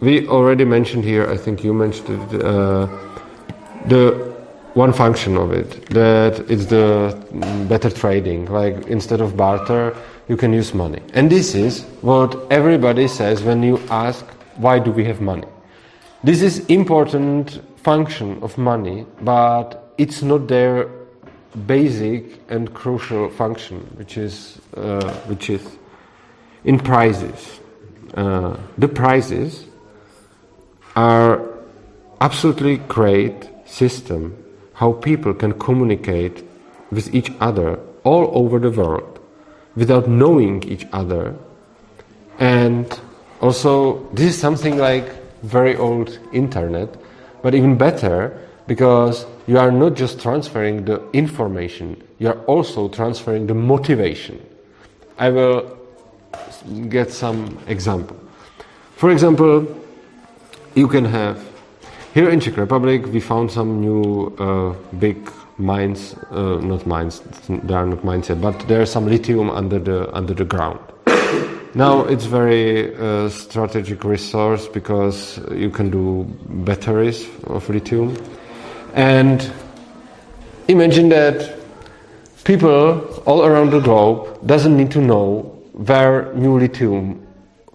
[0.00, 1.28] we already mentioned here.
[1.28, 2.86] I think you mentioned it, uh,
[3.86, 4.28] the
[4.74, 7.16] one function of it that it's the
[7.68, 8.46] better trading.
[8.46, 9.96] Like instead of barter,
[10.28, 14.24] you can use money, and this is what everybody says when you ask
[14.56, 15.46] why do we have money.
[16.22, 20.88] This is important function of money, but it's not their
[21.66, 25.78] basic and crucial function, which is uh, which is
[26.64, 27.60] in prices.
[28.14, 29.67] Uh, the prices
[30.96, 31.42] are
[32.20, 34.36] absolutely great system
[34.74, 36.44] how people can communicate
[36.90, 39.18] with each other all over the world
[39.76, 41.34] without knowing each other
[42.38, 43.00] and
[43.40, 45.08] also, this is something like
[45.42, 46.88] very old internet,
[47.42, 48.36] but even better
[48.66, 54.44] because you are not just transferring the information, you are also transferring the motivation.
[55.18, 55.76] I will
[56.88, 58.16] get some example.
[58.96, 59.66] For example,
[60.74, 61.38] you can have
[62.14, 67.74] here in Czech Republic we found some new uh, big mines, uh, not mines, they
[67.74, 70.80] are not mines yet, but there is some lithium under the under the ground.
[71.74, 76.24] Now it's very uh, strategic resource because you can do
[76.64, 78.16] batteries of lithium,
[78.94, 79.52] and
[80.66, 81.58] imagine that
[82.44, 85.42] people all around the globe doesn't need to know
[85.74, 87.26] where new lithium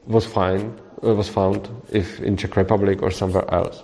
[0.08, 3.84] was found, uh, was found, if in Czech Republic or somewhere else.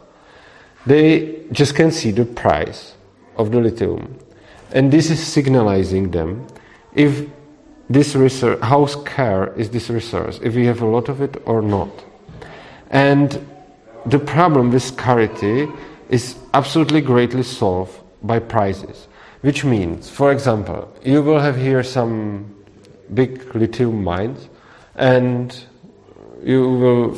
[0.86, 2.95] They just can see the price
[3.38, 4.18] of the lithium,
[4.72, 6.47] and this is signalizing them
[6.93, 7.28] if
[7.89, 11.62] this resource, how scarce is this resource, if we have a lot of it or
[11.62, 11.89] not.
[12.91, 13.45] And
[14.05, 15.68] the problem with scarcity
[16.10, 19.07] is absolutely greatly solved by prices,
[19.41, 22.55] which means, for example, you will have here some
[23.14, 24.49] big lithium mines
[24.95, 25.66] and
[26.44, 27.12] you will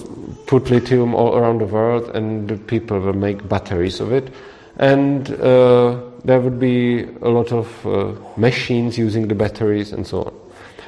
[0.47, 4.33] put lithium all around the world and the people will make batteries of it
[4.77, 10.23] and uh, there would be a lot of uh, machines using the batteries and so
[10.23, 10.41] on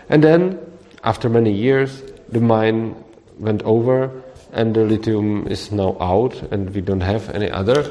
[0.10, 0.60] and then,
[1.04, 3.04] after many years, the mine
[3.40, 7.90] went over and the lithium is now out and we don't have any other.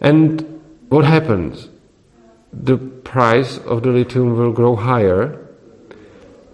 [0.00, 1.68] And what happens?
[2.52, 5.46] The price of the lithium will grow higher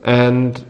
[0.04, 0.64] and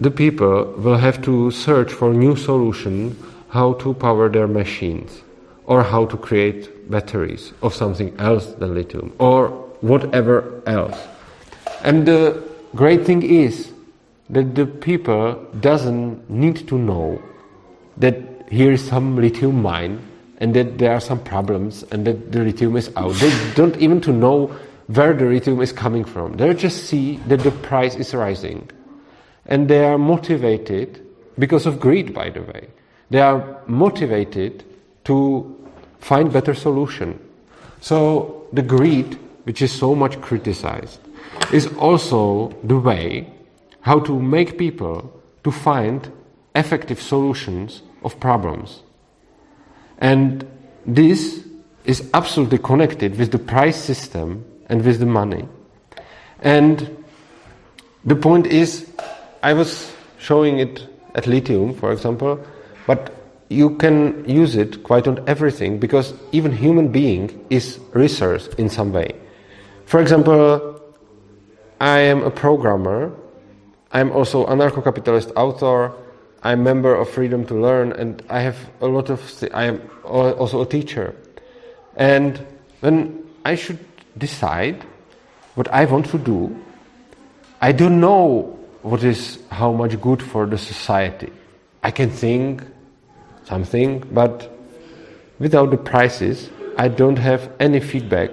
[0.00, 3.16] the people will have to search for new solution
[3.50, 5.22] how to power their machines
[5.66, 9.48] or how to create batteries of something else than lithium or
[9.82, 10.98] whatever else.
[11.84, 12.42] And the
[12.74, 13.72] great thing is
[14.30, 17.20] that the people doesn't need to know
[17.96, 18.16] that
[18.50, 20.00] here is some lithium mine
[20.38, 23.14] and that there are some problems and that the lithium is out.
[23.14, 24.46] They don't even to know
[24.86, 26.36] where the lithium is coming from.
[26.36, 28.68] They just see that the price is rising.
[29.46, 31.04] And they are motivated
[31.38, 32.68] because of greed, by the way.
[33.10, 34.64] They are motivated
[35.04, 35.56] to
[35.98, 37.18] find better solution.
[37.80, 41.00] So the greed, which is so much criticized,
[41.52, 43.32] is also the way
[43.80, 45.10] how to make people
[45.44, 46.10] to find
[46.54, 48.82] effective solutions of problems.
[49.98, 50.46] And
[50.86, 51.46] this
[51.84, 55.48] is absolutely connected with the price system and with the money.
[56.40, 57.04] And
[58.04, 58.90] the point is,
[59.42, 62.38] I was showing it at lithium, for example,
[62.86, 63.14] but
[63.48, 68.92] you can use it quite on everything because even human being is research in some
[68.92, 69.14] way.
[69.86, 70.80] For example,
[71.80, 73.12] I am a programmer.
[73.92, 75.92] I'm also anarcho-capitalist author.
[76.42, 79.20] I'm member of Freedom to Learn, and I have a lot of.
[79.52, 81.14] I am also a teacher,
[81.96, 82.40] and
[82.80, 83.78] when I should
[84.16, 84.84] decide
[85.54, 86.56] what I want to do,
[87.60, 91.32] I don't know what is how much good for the society.
[91.82, 92.62] I can think
[93.44, 94.50] something, but
[95.38, 98.30] without the prices, I don't have any feedback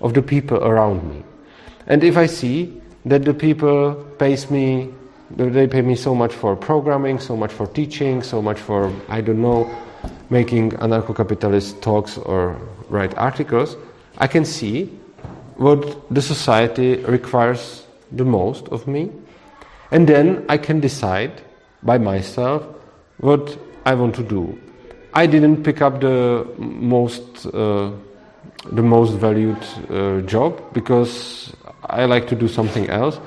[0.00, 1.24] of the people around me.
[1.86, 4.92] And if I see that the people pays me
[5.30, 9.20] they pay me so much for programming, so much for teaching, so much for I
[9.20, 9.68] don't know
[10.30, 12.56] making anarcho-capitalist talks or
[12.88, 13.76] write articles,
[14.18, 14.86] I can see
[15.56, 19.10] what the society requires the most of me,
[19.90, 21.32] and then I can decide
[21.82, 22.66] by myself
[23.18, 24.58] what I want to do.
[25.14, 27.90] I didn't pick up the most uh,
[28.72, 31.52] the most valued uh, job because
[31.84, 33.18] I like to do something else.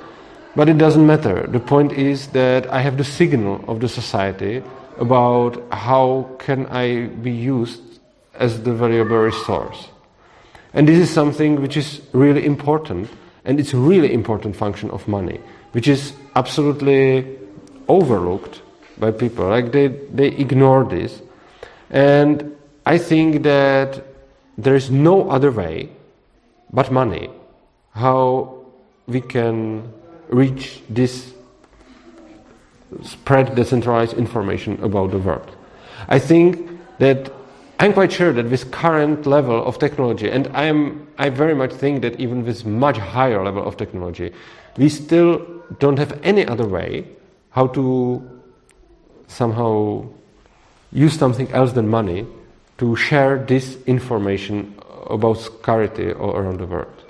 [0.56, 1.48] But it doesn't matter.
[1.48, 4.62] The point is that I have the signal of the society
[4.98, 7.82] about how can I be used
[8.34, 9.88] as the valuable resource.
[10.74, 13.10] And this is something which is really important,
[13.46, 15.40] and it's a really important function of money,
[15.72, 17.38] which is absolutely
[17.88, 18.62] overlooked
[18.98, 19.48] by people.
[19.48, 21.22] Like they, they ignore this.
[21.90, 22.56] And
[22.86, 24.04] I think that
[24.58, 25.90] there is no other way
[26.72, 27.30] but money
[27.94, 28.58] how
[29.08, 29.92] we can
[30.30, 31.34] reach this
[33.04, 35.56] spread decentralized information about the world.
[36.08, 37.32] I think that
[37.80, 41.74] I'm quite sure that with current level of technology, and I am I very much
[41.74, 44.32] think that even with much higher level of technology,
[44.78, 45.46] we still
[45.80, 47.06] don't have any other way
[47.52, 48.22] how to
[49.28, 50.06] somehow
[50.92, 52.26] use something else than money
[52.78, 54.76] to share this information
[55.10, 57.02] about scarcity all around the world.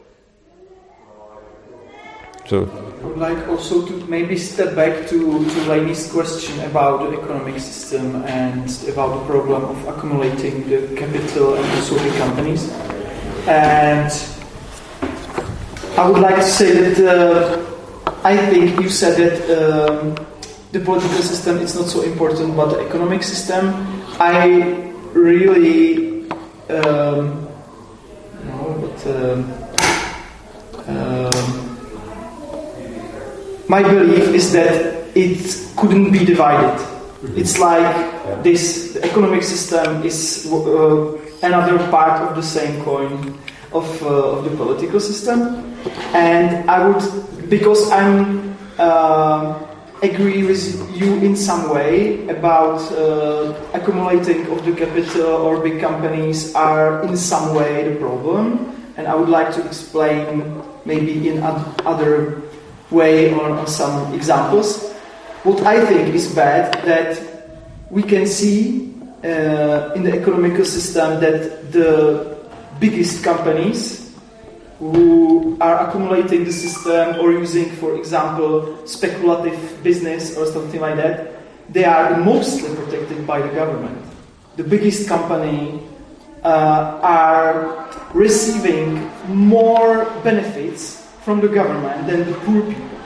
[2.47, 7.17] So I would like also to maybe step back to, to Lainey's question about the
[7.17, 12.69] economic system and about the problem of accumulating the capital and the the companies.
[13.47, 14.11] And
[16.01, 17.61] I would like to say that uh,
[18.23, 20.15] I think you said that um,
[20.71, 23.69] the political system is not so important, but the economic system.
[24.17, 24.47] I
[25.13, 26.27] really
[26.73, 27.45] um,
[28.49, 29.53] no, but um,
[30.89, 31.37] um,
[33.69, 35.37] my belief is that it
[35.77, 36.81] couldn't be divided.
[37.37, 43.37] It's like this: the economic system is uh, another part of the same coin
[43.73, 45.75] of, uh, of the political system,
[46.13, 48.55] and I would because I'm.
[48.77, 49.67] Uh,
[50.03, 50.65] agree with
[50.97, 57.15] you in some way about uh, accumulating of the capital or big companies are in
[57.15, 62.41] some way the problem and I would like to explain maybe in other
[62.89, 64.91] way or on some examples.
[65.43, 67.21] What I think is bad that
[67.89, 68.93] we can see
[69.23, 72.30] uh, in the economical system that the
[72.81, 74.09] biggest companies
[74.79, 81.37] who are accumulating the system or using, for example, speculative business or something like that,
[81.69, 83.95] they are mostly protected by the government.
[84.57, 85.79] The biggest company
[86.43, 92.99] uh, are receiving more benefits from the government than the poor people.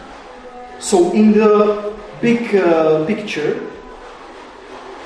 [0.80, 3.60] So, in the big uh, picture,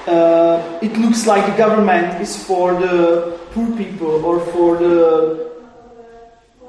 [0.09, 5.49] uh, it looks like the government is for the poor people or for the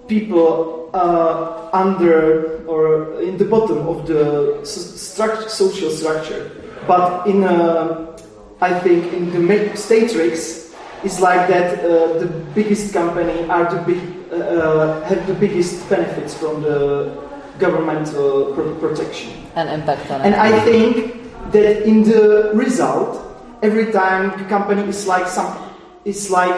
[0.08, 6.50] people uh, under or in the bottom of the structure, social structure.
[6.86, 8.16] But in, uh,
[8.60, 10.74] I think, in the state statrix,
[11.04, 14.00] it's like that uh, the biggest company are the big,
[14.32, 17.16] uh, uh, have the biggest benefits from the
[17.58, 19.32] governmental pro- protection.
[19.54, 21.20] And impact on And I think
[21.52, 23.29] that in the result,
[23.62, 25.56] every time the company is like some,
[26.04, 26.54] it's like,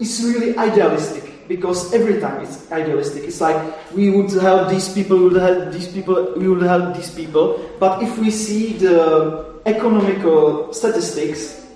[0.00, 3.24] it's really idealistic because every time it's idealistic.
[3.24, 3.58] It's like
[3.92, 7.60] we would help these people, we would help these people, we would help these people.
[7.78, 11.66] But if we see the economical statistics,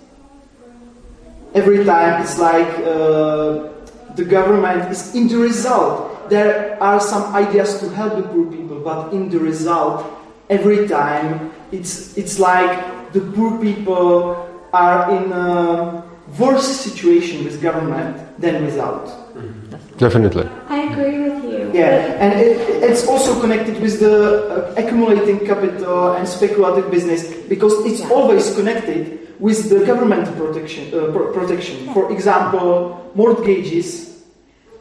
[1.54, 3.68] every time it's like uh,
[4.16, 6.28] the government is in the result.
[6.28, 10.04] There are some ideas to help the poor people, but in the result,
[10.50, 16.04] every time it's it's like the poor people are in a
[16.38, 19.06] worse situation with government than without.
[19.98, 20.48] Definitely.
[20.68, 21.70] I agree with you.
[21.72, 27.74] Yeah, and it, it's also connected with the uh, accumulating capital and speculative business because
[27.84, 28.10] it's yeah.
[28.10, 30.86] always connected with the government protection.
[30.94, 31.84] Uh, pro- protection.
[31.84, 31.94] Yeah.
[31.94, 34.22] For example, mortgages,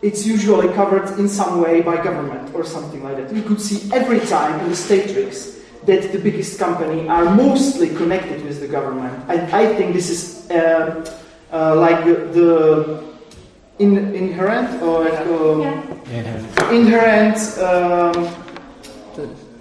[0.02, 3.32] it's usually covered in some way by government or something like that.
[3.34, 5.57] We could see every time in the statrix
[5.88, 9.14] that the biggest company are mostly connected with the government.
[9.30, 11.04] And I think this is uh,
[11.52, 13.04] uh like the, the
[13.80, 15.62] in, inherent or like, um,
[16.12, 16.72] yeah.
[16.72, 18.16] inherent um,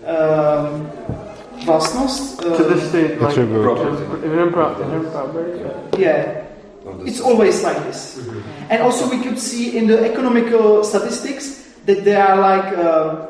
[0.06, 0.90] um,
[1.62, 4.02] vlastnost to the state like property.
[5.98, 6.44] Yeah,
[7.04, 8.18] it's always like this.
[8.18, 8.70] Mm-hmm.
[8.70, 13.26] And also, we could see in the economical statistics that there are like uh,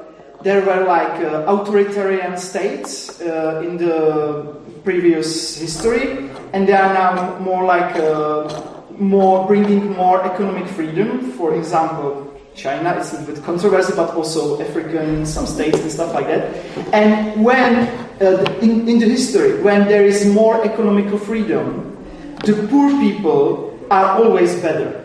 [0.46, 7.36] there were like uh, authoritarian states uh, in the previous history, and they are now
[7.40, 8.46] more like uh,
[8.96, 11.32] more bringing more economic freedom.
[11.32, 16.28] For example, China is a bit controversial, but also African, some states and stuff like
[16.28, 16.54] that.
[16.94, 17.88] And when
[18.22, 21.98] uh, in, in the history, when there is more economical freedom,
[22.44, 25.02] the poor people are always better.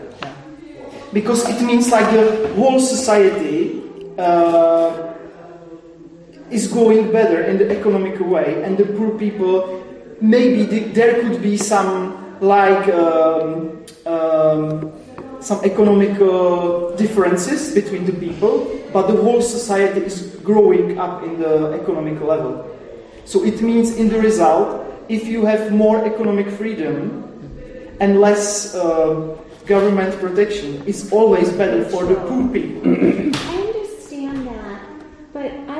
[1.12, 3.82] Because it means like the whole society
[4.18, 5.11] uh,
[6.52, 9.82] is going better in the economic way, and the poor people,
[10.20, 14.92] maybe the, there could be some like um, um,
[15.42, 21.72] some economical differences between the people, but the whole society is growing up in the
[21.72, 22.68] economic level.
[23.24, 27.28] So it means, in the result, if you have more economic freedom
[28.00, 29.36] and less uh,
[29.66, 32.82] government protection, it's always better for the poor people.
[33.50, 34.80] I understand that,
[35.32, 35.78] but I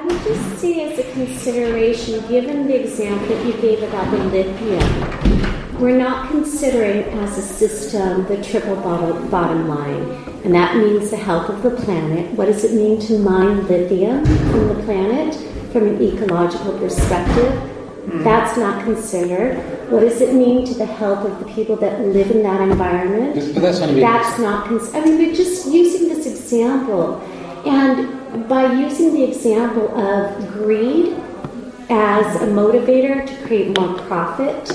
[0.62, 5.32] would as a consideration, given the example that you gave about the lithium
[5.82, 10.02] we're not considering as a system the triple bottom, bottom line,
[10.44, 12.30] and that means the health of the planet.
[12.34, 15.34] What does it mean to mine lithium from the planet
[15.72, 17.52] from an ecological perspective?
[18.06, 18.22] Mm.
[18.22, 19.56] That's not considered.
[19.90, 23.34] What does it mean to the health of the people that live in that environment?
[23.52, 25.02] But that's, that's not considered.
[25.02, 27.16] I mean, we're just using this example.
[27.66, 31.14] And by using the example of greed
[31.90, 34.70] as a motivator to create more profit,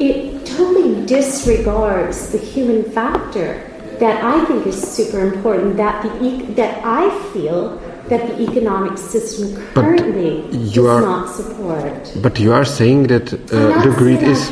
[0.00, 5.76] it totally disregards the human factor that I think is super important.
[5.76, 7.78] That the that I feel
[8.08, 12.12] that the economic system currently you does are- not support.
[12.22, 14.50] But you are saying that uh, the greed is.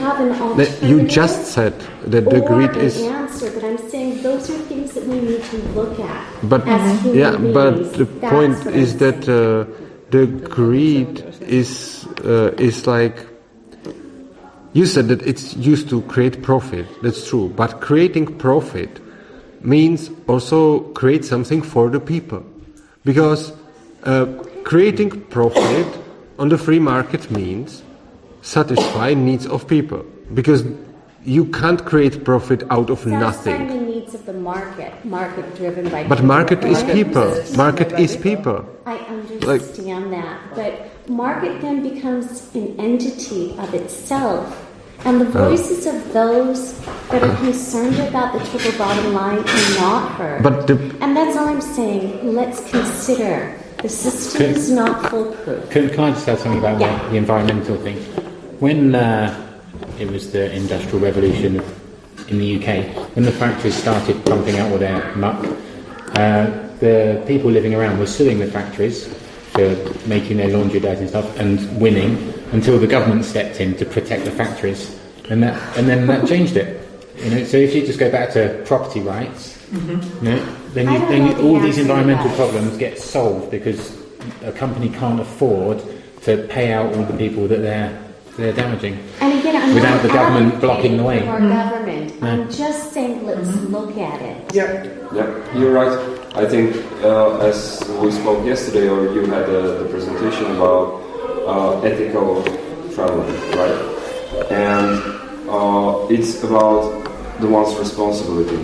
[0.61, 1.74] that you just said
[2.07, 3.00] that the greed an is.
[3.02, 7.00] answer, but I'm saying those are things that we need to look at But as
[7.02, 7.55] human yeah, beings.
[7.55, 9.64] but the That's point is that uh,
[10.11, 13.16] the greed is uh, is like
[14.72, 16.86] you said that it's used to create profit.
[17.02, 19.00] That's true, but creating profit
[19.62, 22.44] means also create something for the people,
[23.05, 23.52] because
[24.05, 24.26] uh,
[24.64, 25.86] creating profit
[26.38, 27.82] on the free market means
[28.42, 30.64] satisfy needs of people, because
[31.24, 33.66] you can't create profit out of Satisfying nothing.
[33.68, 36.05] the needs of the market, market driven by.
[36.05, 36.26] But people.
[36.26, 37.57] market is people.
[37.57, 38.66] Market is people.
[38.84, 44.63] I understand that, but market then becomes an entity of itself.
[45.05, 45.48] And the Oh.
[45.50, 46.72] voices of those
[47.11, 50.42] that are concerned about the triple bottom line are not heard.
[50.42, 52.34] But the and that's all I'm saying.
[52.34, 53.52] Let's consider
[53.82, 55.68] the system Can- is not foolproof.
[55.70, 56.98] Can, can I just add something about Yeah.
[57.05, 57.96] the, the environmental thing?
[58.61, 59.34] When uh,
[60.00, 61.61] it was the Industrial Revolution
[62.28, 65.44] in the UK, when the factories started pumping out all their muck,
[66.16, 66.46] uh,
[66.80, 69.07] the people living around were suing the factories
[69.52, 69.76] for
[70.07, 74.24] making their laundry dirty and stuff and winning until the government stepped in to protect
[74.24, 74.99] the factories,
[75.30, 76.80] and that and then that changed it.
[77.18, 79.80] You know, so if you just go back to property rights, you
[80.22, 82.36] know, then, you, then know you, the all these environmental that.
[82.36, 83.97] problems get solved because
[84.42, 85.82] a company can't afford
[86.22, 88.01] to pay out all the people that they're
[88.36, 88.99] they're damaging.
[89.20, 91.20] And again, I'm Without not the government blocking the way.
[91.20, 92.12] for government.
[92.20, 94.53] I'm just saying, let's look at it.
[94.55, 94.82] Yeah.
[95.14, 95.97] Yeah, you're right.
[96.34, 96.74] I think
[97.05, 101.01] uh, as we spoke yesterday, or you had uh, the presentation about
[101.47, 102.42] uh, ethical
[102.95, 104.51] traveling, right?
[104.51, 107.05] And uh, it's about
[107.40, 108.59] the one's responsibility.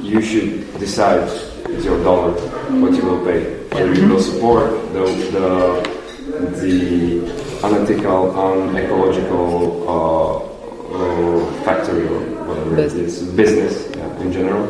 [0.00, 1.24] You should decide
[1.66, 2.32] with your dollar
[2.80, 3.62] what you will pay.
[3.70, 5.82] Whether you will support the the,
[6.60, 10.54] the unethical, unecological uh,
[11.64, 14.68] factory or whatever it is, business yeah, in general,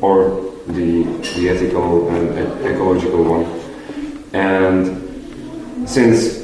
[0.00, 1.04] or the
[1.36, 3.44] the ethical and ecological one.
[4.32, 6.43] And since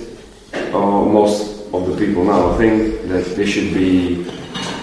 [0.52, 4.26] uh, most of the people now think that they should be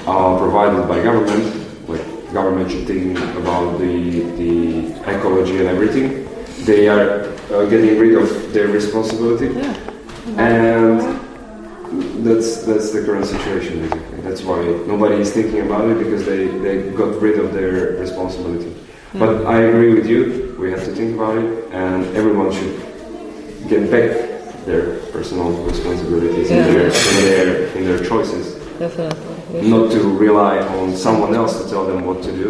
[0.05, 6.27] uh, provided by government, like government should think about the the ecology and everything,
[6.65, 9.47] they are uh, getting rid of their responsibility,
[10.37, 10.99] and
[12.23, 14.21] that's that's the current situation basically.
[14.21, 18.75] That's why nobody is thinking about it because they, they got rid of their responsibility.
[19.13, 20.55] But I agree with you.
[20.59, 22.75] We have to think about it, and everyone should
[23.69, 24.26] get back
[24.67, 29.71] their personal responsibilities in, their, in their in their choices, Definitely.
[29.71, 32.49] not to rely on someone else to tell them what to do.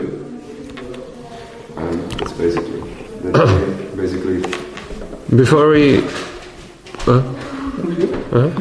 [1.78, 2.82] And that's basically
[3.22, 4.41] that's basically
[5.36, 6.03] before we.
[7.05, 7.22] Uh,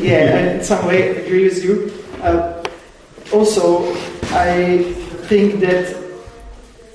[0.00, 1.92] yeah, I in some way agree with you.
[2.20, 2.62] Uh,
[3.32, 3.94] also,
[4.34, 4.82] I
[5.30, 5.94] think that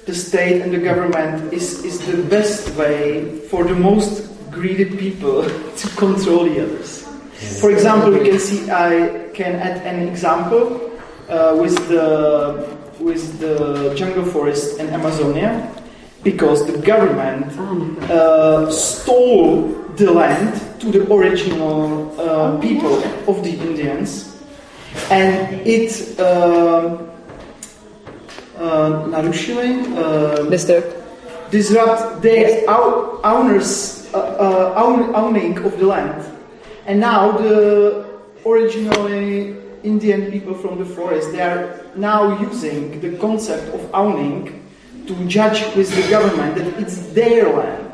[0.05, 5.43] the state and the government is, is the best way for the most greedy people
[5.77, 7.03] to control the others.
[7.59, 10.91] For example, we can see I can add an example
[11.29, 15.69] uh, with the with the jungle forest in Amazonia
[16.23, 17.51] because the government
[18.09, 24.35] uh, stole the land to the original uh, people of the Indians,
[25.11, 27.11] and it um,
[28.57, 30.47] uh, uh,
[31.51, 32.63] disrupt their
[33.23, 36.23] owners uh, uh, own, owning of the land,
[36.85, 38.05] and now the
[38.45, 44.63] originally Indian people from the forest they are now using the concept of owning
[45.07, 47.93] to judge with the government that it's their land.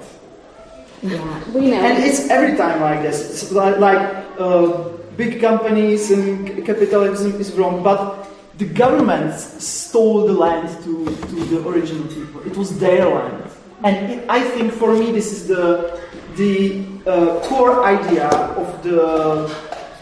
[1.04, 1.82] Yeah, we know.
[1.82, 3.18] And it's every time like this.
[3.30, 4.02] It's like, like
[4.40, 8.28] uh, big companies and capitalism is wrong, but
[8.58, 12.42] the government stole the land to, to the original people.
[12.46, 13.50] It was their land.
[13.84, 16.00] And it, I think for me this is the,
[16.36, 19.48] the uh, core idea of the,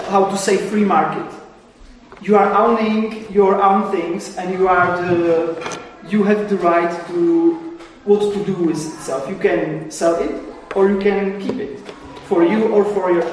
[0.10, 1.26] how to say, free market.
[2.22, 7.78] You are owning your own things and you are the, you have the right to
[8.04, 9.30] what to do with itself.
[9.30, 10.44] You can sell it
[10.76, 11.80] or you can keep it
[12.26, 13.24] for you or for your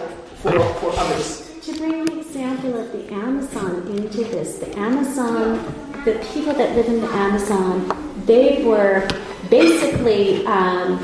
[0.43, 1.51] for, for others.
[1.63, 5.59] To bring the example of the Amazon into this, the Amazon,
[6.05, 9.09] the people that live in the Amazon, they were
[9.51, 10.99] basically um,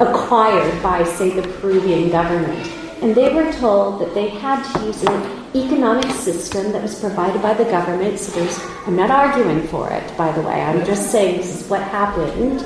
[0.00, 2.66] acquired by, say, the Peruvian government.
[3.02, 7.42] And they were told that they had to use an economic system that was provided
[7.42, 8.18] by the government.
[8.18, 10.62] So there's, I'm not arguing for it, by the way.
[10.62, 12.64] I'm just saying this is what happened.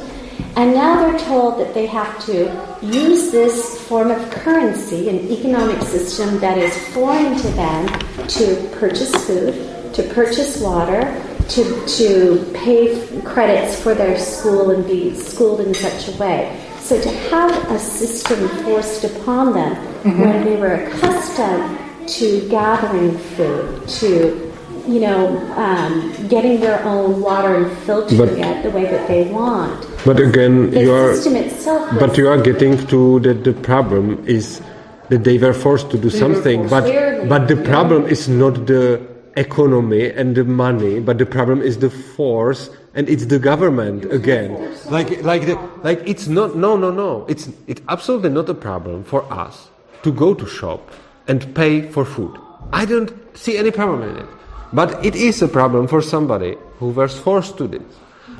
[0.56, 5.80] And now they're told that they have to use this form of currency, an economic
[5.82, 7.86] system that is foreign to them,
[8.28, 11.00] to purchase food, to purchase water,
[11.48, 16.64] to, to pay credits for their school and be schooled in such a way.
[16.80, 20.20] So to have a system forced upon them mm-hmm.
[20.20, 24.48] where they were accustomed to gathering food, to
[24.86, 29.24] you know, um, getting their own water and filtering but, it the way that they
[29.24, 29.86] want.
[30.06, 31.10] But again, the you are.
[31.12, 34.62] Itself but you are getting to that the problem is
[35.10, 36.68] that they were forced to do something.
[36.68, 39.06] But but the problem is not the
[39.38, 44.74] economy and the money, but the problem is the force and it's the government again.
[44.90, 47.24] Like like the like it's not no no no.
[47.28, 49.68] It's it's absolutely not a problem for us
[50.02, 50.90] to go to shop
[51.28, 52.36] and pay for food.
[52.72, 54.28] I don't see any problem in it.
[54.72, 57.82] But it is a problem for somebody who was forced to this.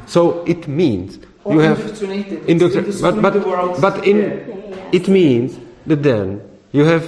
[0.06, 1.78] So it means or you have
[2.46, 4.90] indoctrinated, but but but in yeah.
[4.92, 6.42] it means that then
[6.72, 7.04] you have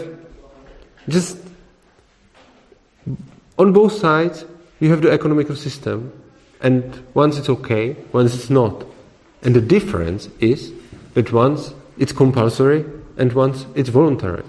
[1.08, 1.36] just
[3.60, 4.44] on both sides
[4.80, 6.10] you have the economical system,
[6.62, 6.82] and
[7.14, 8.84] once it's okay, once it's not,
[9.42, 10.72] and the difference is
[11.14, 12.84] that once it's compulsory
[13.18, 14.44] and once it's voluntary.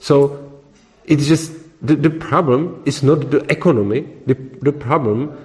[0.00, 0.60] So
[1.04, 5.38] it's just the, the problem is not the economy, the, the problem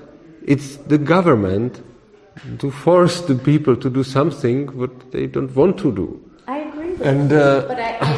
[0.47, 1.83] it's the government
[2.59, 6.07] to force the people to do something what they don't want to do.
[6.47, 8.16] I agree and, uh, But I, I'd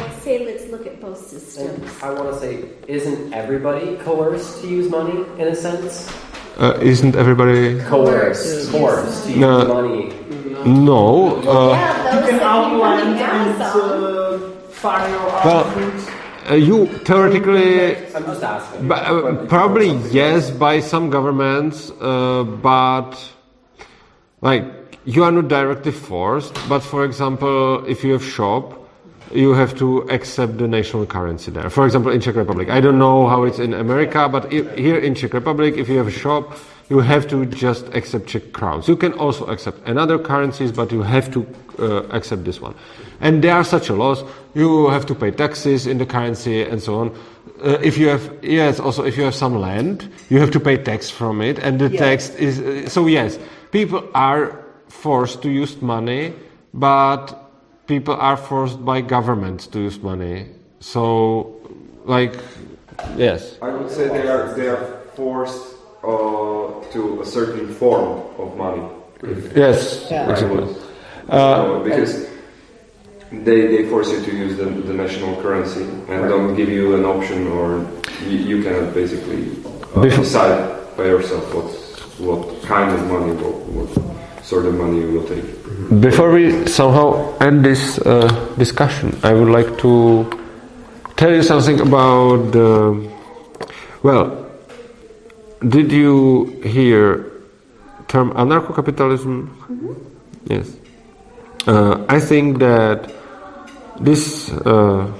[1.60, 2.02] both systems.
[2.02, 6.10] I want to say, isn't everybody coerced to use money in a sense?
[6.58, 10.14] Uh, isn't everybody coerced, coerced to use no, money?
[10.64, 11.36] No.
[11.36, 14.38] Uh, yeah, you can outland and uh,
[14.70, 15.08] fire
[15.44, 16.20] well,
[16.50, 23.14] uh, you theoretically, uh, probably yes by some governments, uh, but
[24.40, 24.64] like
[25.04, 26.52] you are not directly forced.
[26.68, 28.79] But for example, if you have shop,
[29.32, 31.70] you have to accept the national currency there.
[31.70, 35.14] For example, in Czech Republic, I don't know how it's in America, but here in
[35.14, 36.56] Czech Republic, if you have a shop,
[36.88, 38.88] you have to just accept Czech crowns.
[38.88, 41.46] You can also accept another currencies, but you have to
[41.78, 42.74] uh, accept this one.
[43.20, 44.24] And there are such a laws.
[44.54, 47.10] You have to pay taxes in the currency and so on.
[47.62, 50.76] Uh, if you have, yes, also if you have some land, you have to pay
[50.76, 52.00] tax from it, and the yes.
[52.00, 52.58] tax is.
[52.58, 53.38] Uh, so yes,
[53.70, 54.58] people are
[54.88, 56.32] forced to use money,
[56.74, 57.39] but
[57.90, 60.46] people are forced by governments to use money.
[60.78, 61.58] So,
[62.04, 62.38] like,
[63.16, 63.58] yes.
[63.60, 64.82] I would say they are they are
[65.18, 65.74] forced
[66.06, 68.86] uh, to a certain form of money.
[69.54, 70.30] Yes, yeah.
[70.30, 70.70] exactly.
[71.28, 72.30] Uh, because
[73.46, 76.28] they, they force you to use the, the national currency and right.
[76.28, 77.86] don't give you an option or
[78.26, 79.44] you, you cannot basically
[79.94, 81.70] uh, decide by yourself what,
[82.26, 85.59] what kind of money, what, what sort of money you will take.
[85.88, 88.28] Before we somehow end this uh,
[88.58, 90.28] discussion, I would like to
[91.16, 93.10] tell you something about the.
[94.02, 94.50] Well,
[95.66, 97.32] did you hear
[98.08, 99.48] term anarcho-capitalism?
[99.48, 100.52] Mm-hmm.
[100.52, 100.76] Yes.
[101.66, 103.10] Uh, I think that
[104.00, 105.10] this uh,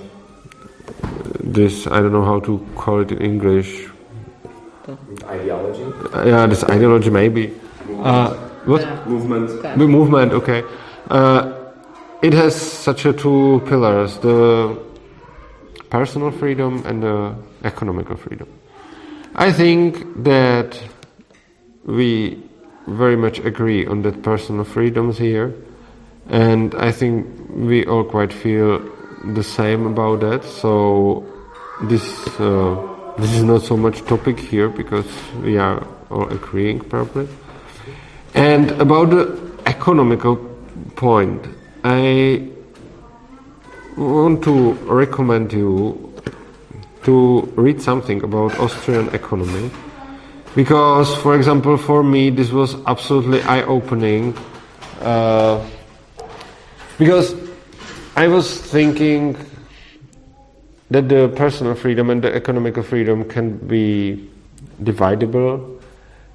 [1.40, 3.88] this I don't know how to call it in English.
[5.24, 5.84] Ideology.
[6.12, 7.54] Uh, yeah, this ideology maybe.
[8.02, 9.62] Uh, what movement?
[9.62, 10.32] The movement.
[10.32, 10.62] Okay.
[11.08, 11.52] Uh,
[12.22, 14.78] it has such a two pillars: the
[15.90, 17.34] personal freedom and the
[17.64, 18.48] economical freedom.
[19.34, 20.80] I think that
[21.84, 22.42] we
[22.86, 25.54] very much agree on that personal freedoms here
[26.30, 28.80] and I think we all quite feel
[29.34, 30.44] the same about that.
[30.44, 31.26] So
[31.82, 32.04] this
[32.40, 35.06] uh, this is not so much topic here because
[35.42, 37.28] we are all agreeing probably.
[38.40, 40.36] And about the economical
[40.96, 41.46] point,
[41.84, 42.48] I
[43.98, 46.14] want to recommend you
[47.02, 49.70] to read something about Austrian economy
[50.54, 54.34] because, for example, for me this was absolutely eye-opening.
[55.02, 55.62] Uh,
[56.96, 57.34] because
[58.16, 59.36] I was thinking
[60.88, 64.30] that the personal freedom and the economical freedom can be
[64.82, 65.79] dividable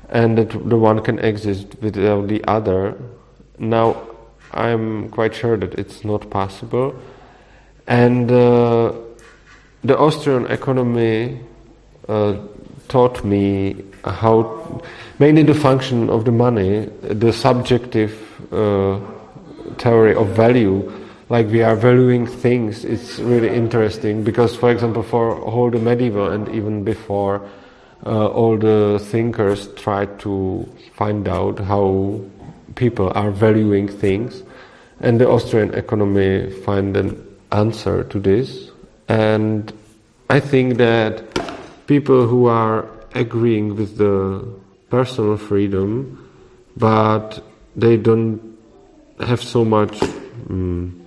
[0.09, 2.97] and that the one can exist without the other.
[3.57, 4.01] Now
[4.51, 6.95] I'm quite sure that it's not possible.
[7.87, 8.93] And uh,
[9.83, 11.39] the Austrian economy
[12.07, 12.37] uh,
[12.87, 14.81] taught me how
[15.19, 18.13] mainly the function of the money, the subjective
[18.53, 18.99] uh,
[19.77, 20.91] theory of value,
[21.29, 22.85] like we are valuing things.
[22.85, 27.41] It's really interesting because, for example, for all the medieval and even before,
[28.05, 32.21] uh, all the thinkers try to find out how
[32.75, 34.43] people are valuing things,
[34.99, 37.21] and the Austrian economy find an
[37.51, 38.69] answer to this.
[39.07, 39.71] And
[40.29, 41.23] I think that
[41.87, 44.47] people who are agreeing with the
[44.89, 46.29] personal freedom,
[46.75, 47.43] but
[47.75, 48.57] they don't
[49.19, 50.01] have so much.
[50.49, 51.01] Um,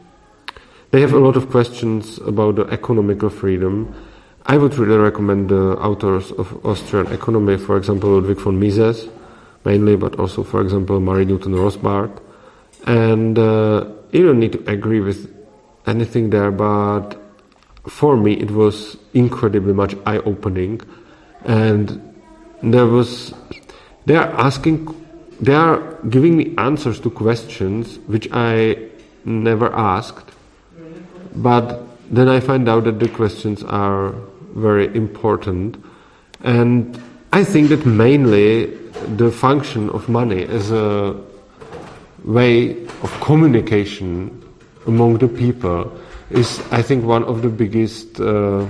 [0.91, 3.95] they have a lot of questions about the economical freedom.
[4.51, 9.07] I would really recommend the authors of Austrian economy, for example, Ludwig von Mises,
[9.67, 12.19] mainly, but also, for example, Murray Newton Rothbard.
[12.87, 15.31] And uh, you don't need to agree with
[15.87, 17.21] anything there, but
[17.87, 20.81] for me it was incredibly much eye opening.
[21.45, 22.15] And
[22.63, 23.35] there was,
[24.07, 24.89] they are asking,
[25.43, 28.89] they are giving me answers to questions which I
[29.27, 30.33] never asked.
[31.35, 34.15] But then I find out that the questions are
[34.59, 35.83] very important.
[36.43, 37.01] And
[37.33, 38.67] I think that mainly
[39.17, 41.17] the function of money as a
[42.25, 44.43] way of communication
[44.87, 45.93] among the people
[46.31, 48.67] is, I think, one of the biggest uh,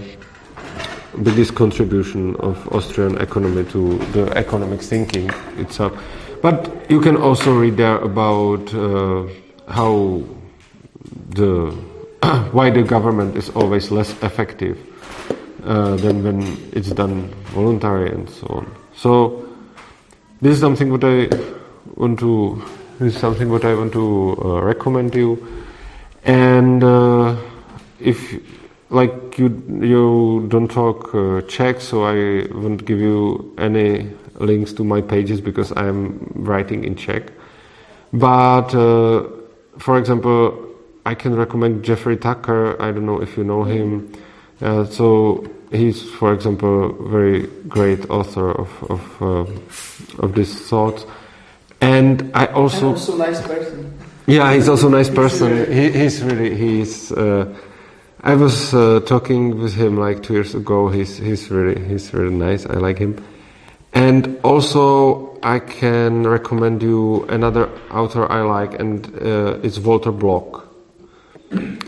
[1.23, 5.93] biggest contribution of Austrian economy to the economic thinking itself.
[6.43, 9.27] But you can also read there about uh,
[9.69, 10.23] how
[11.31, 11.75] the
[12.53, 14.79] why the government is always less effective
[15.65, 18.75] uh, than when it's done voluntary and so on.
[18.95, 19.49] So
[20.41, 21.29] this is something what I
[21.97, 22.63] want to
[22.99, 25.39] this is something what I want to uh, recommend you.
[26.25, 27.37] And uh,
[28.01, 28.41] if
[28.91, 29.49] like you
[29.81, 34.11] you don't talk uh, Czech, so I won't give you any
[34.41, 37.33] links to my pages because I am writing in Czech.
[38.13, 39.29] But uh,
[39.79, 40.75] for example,
[41.07, 42.81] I can recommend Jeffrey Tucker.
[42.83, 44.13] I don't know if you know him.
[44.61, 51.07] Uh, so he's, for example, a very great author of of, uh, of this thought.
[51.81, 53.93] And I also and also nice person.
[54.27, 55.73] Yeah, he's also a nice person.
[55.73, 57.13] He, he's really he's.
[57.13, 57.55] Uh,
[58.21, 60.89] I was uh, talking with him like two years ago.
[60.89, 62.67] He's he's really he's really nice.
[62.67, 63.25] I like him.
[63.95, 70.69] And also, I can recommend you another author I like, and uh, it's Walter Block.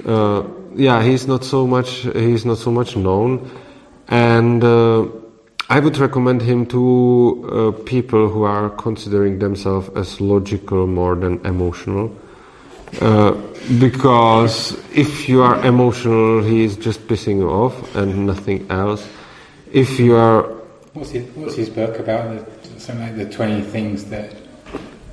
[0.06, 0.42] Uh,
[0.74, 3.50] yeah, he's not so much he's not so much known,
[4.08, 5.06] and uh,
[5.68, 11.44] I would recommend him to uh, people who are considering themselves as logical more than
[11.46, 12.10] emotional.
[13.00, 13.32] Uh,
[13.78, 19.08] because if you are emotional, he is just pissing you off and nothing else.
[19.70, 20.42] If you are,
[20.94, 22.34] what's his, what's his book about?
[22.34, 24.34] The, something like the twenty things that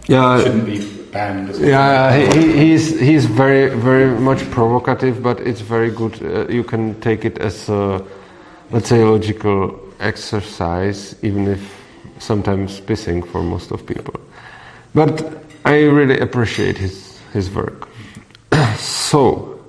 [0.07, 1.55] yeah shouldn't be banned.
[1.57, 6.21] Yeah, he, he's he's very very much provocative, but it's very good.
[6.21, 8.03] Uh, you can take it as a,
[8.71, 11.61] let's say, logical exercise, even if
[12.19, 14.13] sometimes pissing for most of people.
[14.93, 17.87] But I really appreciate his his work.
[18.77, 19.59] so,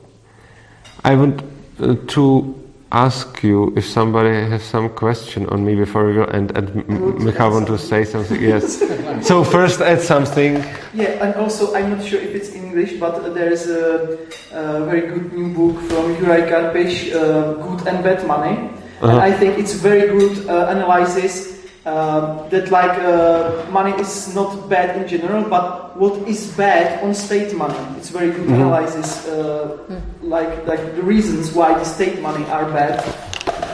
[1.05, 1.43] I want
[1.81, 2.55] uh, to
[2.93, 6.89] ask you if somebody has some question on me before we go, and, and
[7.19, 8.40] Michal want to say something.
[8.40, 8.81] Yes.
[9.27, 10.65] so first, add something.
[10.94, 14.19] Yeah, and also I'm not sure if it's in English, but there is a,
[14.52, 18.70] a very good new book from Juraj Karpiš, uh, "Good and Bad Money,"
[19.01, 19.12] Uh-huh.
[19.12, 21.58] and I think it's very good uh, analysis
[21.89, 27.15] uh, that like uh, money is not bad in general, but what is bad on
[27.15, 27.78] state money.
[27.98, 28.60] It's very good Mhm.
[28.60, 29.78] analysis, uh,
[30.23, 32.94] like like the reasons why the state money are bad.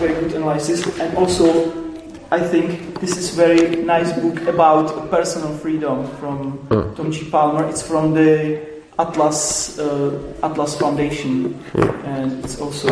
[0.00, 1.46] Very good analysis, and also
[2.30, 6.82] I think this is very nice book about personal freedom from Uh.
[6.96, 7.16] Tom G.
[7.34, 7.64] Palmer.
[7.70, 8.30] It's from the
[8.98, 9.40] Atlas
[9.78, 11.54] uh, Atlas Foundation,
[12.06, 12.88] and it's also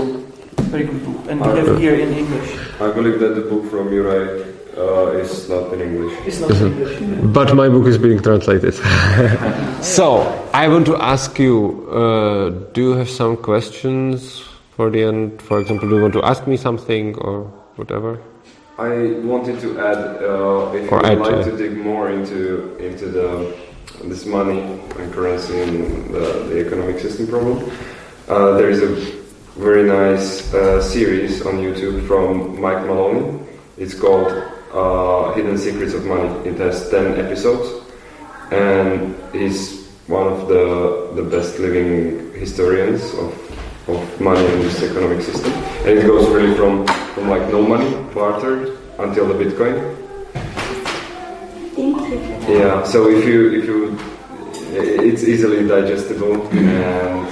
[0.72, 1.20] very good book.
[1.30, 2.50] And we have here in English.
[2.80, 6.18] I believe that the book from Juraj uh, is not in English.
[6.26, 7.32] It's not in English.
[7.32, 8.74] But my book is being translated.
[9.82, 10.22] so
[10.54, 14.40] I want to ask you: uh, Do you have some questions
[14.76, 15.42] for the end?
[15.42, 17.44] For example, do you want to ask me something or
[17.76, 18.20] whatever?
[18.78, 22.10] I wanted to add, uh, if Or you would add to like to dig more
[22.10, 23.54] into into the
[24.04, 24.60] this money
[24.98, 27.70] and currency and the, the economic system problem,
[28.28, 28.88] uh, there is a
[29.60, 33.38] very nice uh, series on YouTube from Mike Maloney.
[33.76, 34.32] It's called
[34.72, 36.28] uh, Hidden Secrets of Money.
[36.48, 37.68] It has ten episodes,
[38.50, 43.32] and he's one of the the best living historians of
[43.88, 45.52] of money and this economic system.
[45.84, 49.96] And it goes really from from like no money, barter, until the Bitcoin.
[51.74, 52.18] Thank you.
[52.18, 52.48] for that.
[52.48, 52.82] Yeah.
[52.84, 53.98] So if you if you
[54.74, 57.28] it's easily digestible and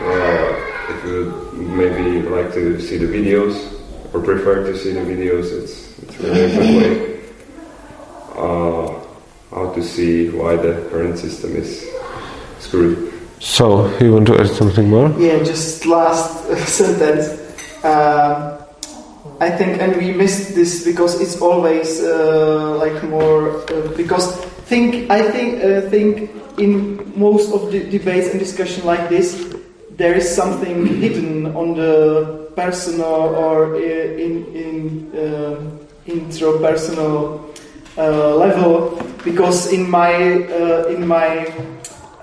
[0.00, 3.56] uh, if you maybe like to see the videos
[4.12, 7.16] or prefer to see the videos, it's it's really a good way
[8.36, 9.00] uh,
[9.50, 11.86] how to see why the current system is
[12.58, 13.12] screwed.
[13.40, 15.08] So, you want to add something more?
[15.18, 17.40] Yeah, just last sentence.
[17.84, 18.58] Um,
[19.40, 25.10] I think, and we missed this because it's always uh, like more uh, because think
[25.10, 29.54] I think uh, think in most of the debates and discussion like this,
[29.90, 35.76] there is something hidden on the personal or uh, in in
[36.06, 37.40] intrapersonal
[37.98, 40.12] uh, level because in my
[40.46, 41.46] uh, in my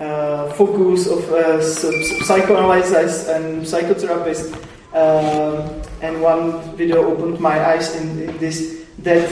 [0.00, 4.54] uh, focus of uh, psychoanalysis and psychotherapist
[4.94, 9.26] um and one video opened my eyes in, in this that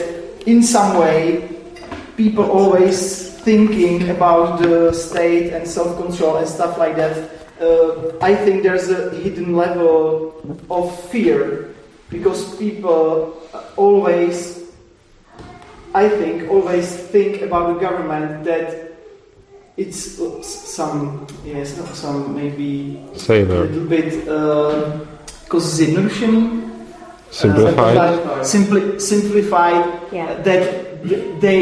[0.45, 1.47] in some way
[2.17, 7.15] people always thinking about the state and self-control and stuff like that
[7.61, 10.35] uh, i think there's a hidden level
[10.69, 11.72] of fear
[12.13, 13.33] because people
[13.75, 14.37] always
[15.93, 18.67] i think always think about the government that
[19.77, 25.01] it's uh, some yes some maybe a little bit uh,
[25.43, 26.41] because zjednodušený
[27.33, 27.97] Simplified.
[27.97, 29.81] uh, simpli- simplified
[30.13, 30.37] Yeah.
[30.45, 30.63] that
[31.41, 31.61] they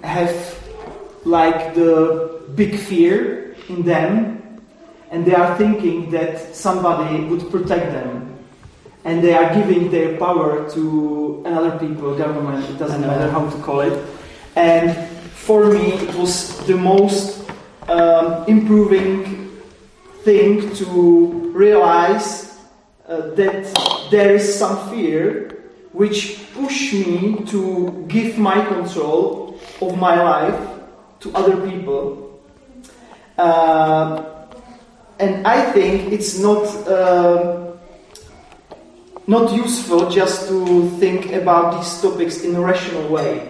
[0.00, 0.32] have
[1.28, 1.92] like the
[2.56, 4.40] big fear in them
[5.12, 8.31] and they are thinking that somebody would protect them
[9.04, 13.56] and they are giving their power to another people government it doesn't matter how to
[13.62, 13.98] call it
[14.56, 14.96] and
[15.32, 17.50] for me it was the most
[17.88, 19.50] um, improving
[20.24, 22.58] thing to realize
[23.08, 23.66] uh, that
[24.10, 30.78] there is some fear which push me to give my control of my life
[31.20, 32.40] to other people.
[33.36, 34.24] Uh,
[35.18, 37.61] and I think it's not um
[39.32, 43.40] not useful just to think about these topics in a rational way.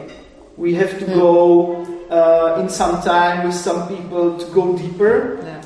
[0.56, 5.60] We have to go uh, in some time with some people to go deeper Yeah.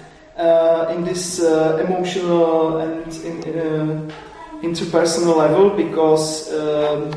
[0.44, 4.10] uh, in this uh, emotional and in, uh,
[4.62, 7.12] interpersonal level because um,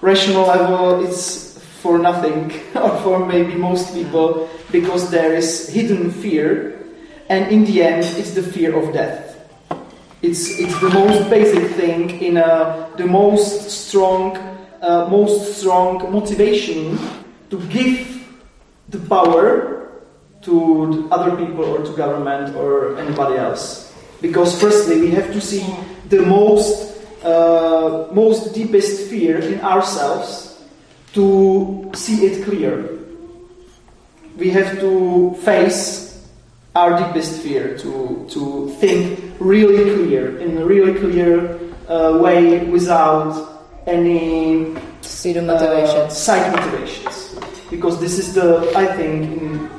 [0.00, 6.76] rational level is for nothing or for maybe most people because there is hidden fear
[7.28, 9.29] and in the end it's the fear of death
[10.22, 14.36] it's it's the most basic thing in a, the most strong
[14.82, 16.98] uh, most strong motivation
[17.50, 18.26] to give
[18.88, 20.02] the power
[20.42, 23.92] to the other people or to government or anybody else.
[24.20, 25.64] Because firstly, we have to see
[26.08, 30.62] the most, uh, most deepest fear in ourselves
[31.12, 32.98] to see it clear.
[34.36, 36.09] We have to face
[36.74, 43.34] our deepest fear to, to think really clear, in a really clear uh, way without
[43.86, 46.16] any Pseudo uh, motivations.
[46.16, 47.38] side motivations.
[47.70, 49.70] Because this is the, I think, in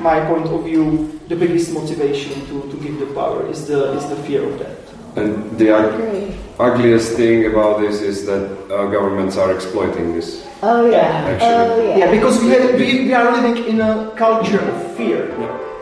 [0.00, 4.08] my point of view, the biggest motivation to, to give the power is the is
[4.08, 4.78] the fear of that.
[5.14, 10.46] And the ug- ugliest thing about this is that uh, governments are exploiting this.
[10.62, 10.98] Oh yeah.
[10.98, 11.48] Actually.
[11.48, 11.96] Oh yeah.
[11.98, 15.28] Yeah, because we, have, we, we are living in a culture of fear,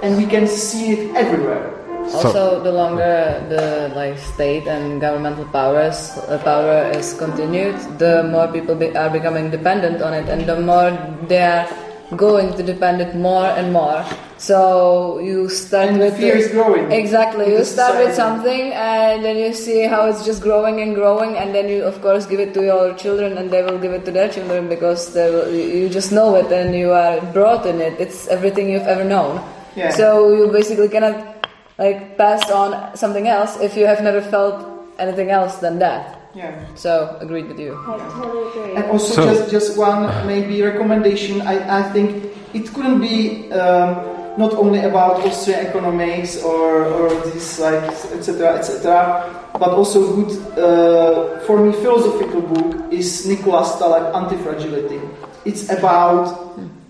[0.02, 1.76] and we can see it everywhere.
[2.14, 8.48] Also, the longer the like state and governmental powers uh, power is continued, the more
[8.48, 10.90] people be, are becoming dependent on it, and the more
[11.28, 11.68] they are
[12.16, 14.04] going to depend it more and more.
[14.38, 16.90] So you start And with fear is growing.
[16.90, 20.96] Exactly, you the start with something, and then you see how it's just growing and
[20.96, 23.92] growing, and then you of course give it to your children, and they will give
[23.92, 27.66] it to their children because they will, you just know it and you are brought
[27.66, 28.00] in it.
[28.00, 29.38] It's everything you've ever known.
[29.76, 29.90] Yeah.
[29.90, 31.46] So you basically cannot
[31.78, 34.66] like pass on something else if you have never felt
[34.98, 36.18] anything else than that.
[36.34, 36.54] Yeah.
[36.74, 37.74] So agreed with you.
[37.74, 38.76] I totally agree.
[38.76, 41.42] And also, So- just just one maybe recommendation.
[41.42, 43.96] I, I think it couldn't be um,
[44.38, 47.82] not only about Austrian economics or or this like
[48.14, 49.26] etc etc,
[49.58, 55.00] but also good uh, for me philosophical book is Nicholas Taleb Antifragility.
[55.44, 56.30] It's about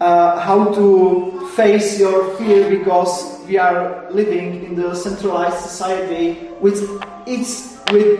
[0.00, 3.12] uh, how to face your fear because
[3.46, 6.24] we are living in the centralized society
[6.64, 6.78] which
[7.26, 8.10] it's with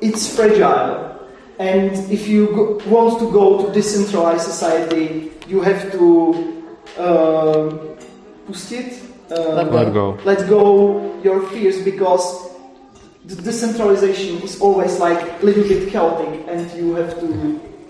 [0.00, 0.92] it's fragile
[1.58, 2.64] and if you go,
[2.94, 6.02] want to go to decentralized society you have to
[6.98, 7.70] uh,
[8.46, 10.18] pustit, uh, Let Let go.
[10.24, 10.64] let go
[11.22, 12.24] your fears because
[13.24, 17.26] the decentralization is always like a little bit chaotic, and you have to.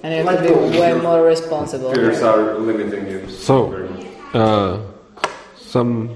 [0.02, 1.92] And you have to be way more responsible.
[1.92, 3.28] Fears are limiting you.
[3.28, 4.15] So- very much.
[4.36, 4.82] Uh,
[5.56, 6.14] some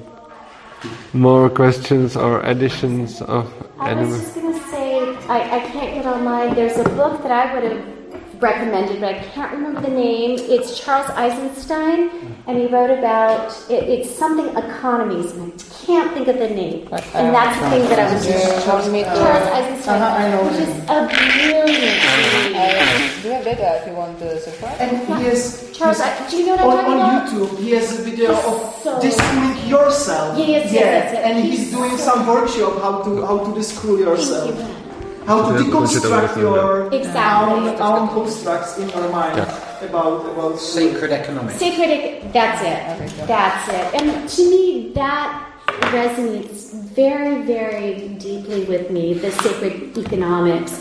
[1.14, 3.48] more questions or additions of
[3.78, 4.18] I was animal?
[4.18, 6.54] just going to say, I, I can't get online.
[6.54, 7.99] There's a book that I would have
[8.40, 10.38] recommended, but I can't remember the name.
[10.38, 12.10] It's Charles Eisenstein,
[12.46, 16.88] and he wrote about it, it's something economies, and I can't think of the name.
[17.14, 19.06] And that's the thing that I was just Charles Smith.
[19.06, 20.68] Charles Eisenstein, Uh-huh, I know which him.
[20.68, 22.56] is a brilliant read.
[22.56, 24.76] Uh, do you have data if you want to subscribe?
[24.80, 27.50] And he has Charles, he's- I, do you know what I'm on, talking on about?
[27.50, 30.38] YouTube, he has a video of So- discooling yourself.
[30.38, 31.24] Yes, yes, yeah, yes, yes.
[31.26, 34.89] and he's, He's doing so- some workshop how to how to discool yourself, Thank you.
[35.26, 37.52] How to Yeah, deconstruct your Exactly.
[37.70, 39.38] own, own constructs in your mind
[39.82, 41.58] about about Sacred economics.
[41.58, 43.26] Sacred, ec- that's it.
[43.26, 43.86] That's it.
[44.00, 45.46] And to me, that
[45.92, 50.80] resonates very, very deeply with me, the sacred economics.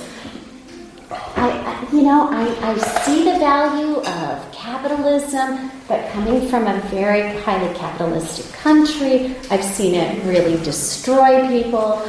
[1.11, 6.80] I, I- you know, I, I see the value of capitalism, but coming from a
[6.91, 12.02] very highly capitalistic country, I've seen it really destroy people.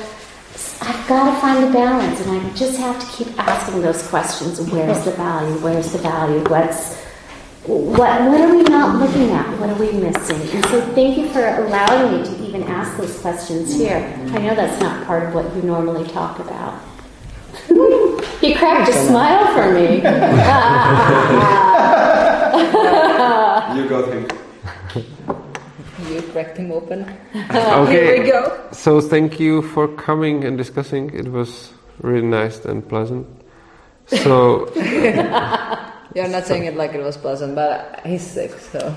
[0.83, 4.61] I've got to find the balance, and I just have to keep asking those questions.
[4.61, 5.55] Where's the value?
[5.59, 6.41] Where's the value?
[6.49, 6.97] What's
[7.65, 9.47] what, what are we not looking at?
[9.61, 10.41] What are we missing?
[10.57, 13.99] And so thank you for allowing me to even ask those questions here.
[14.33, 16.81] I know that's not part of what you normally talk about.
[18.41, 20.01] he cracked a smile for me.
[23.77, 24.27] You got him.
[26.11, 27.05] You cracked him open.
[27.35, 28.17] Okay.
[28.17, 28.69] Here we go.
[28.73, 31.11] So thank you for coming and discussing.
[31.15, 31.73] It was
[32.03, 33.27] really nice and pleasant.
[34.07, 34.67] So
[36.15, 38.93] You're not saying it like it was pleasant, but he's sick, so.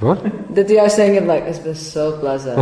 [0.00, 0.20] what?
[0.54, 2.60] That you are saying it like it's been so pleasant.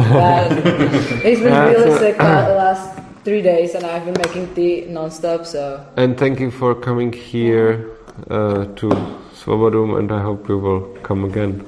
[1.27, 4.55] He's been Yeah, really so- sick for the last three days, and I've been making
[4.55, 5.47] tea non-stop.
[5.47, 7.91] So And thank you for coming here
[8.31, 8.87] uh, to
[9.35, 11.67] Svobodum, and I hope you will come again.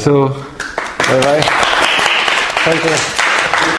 [0.00, 1.42] So, bye bye.
[2.64, 3.19] Thank you.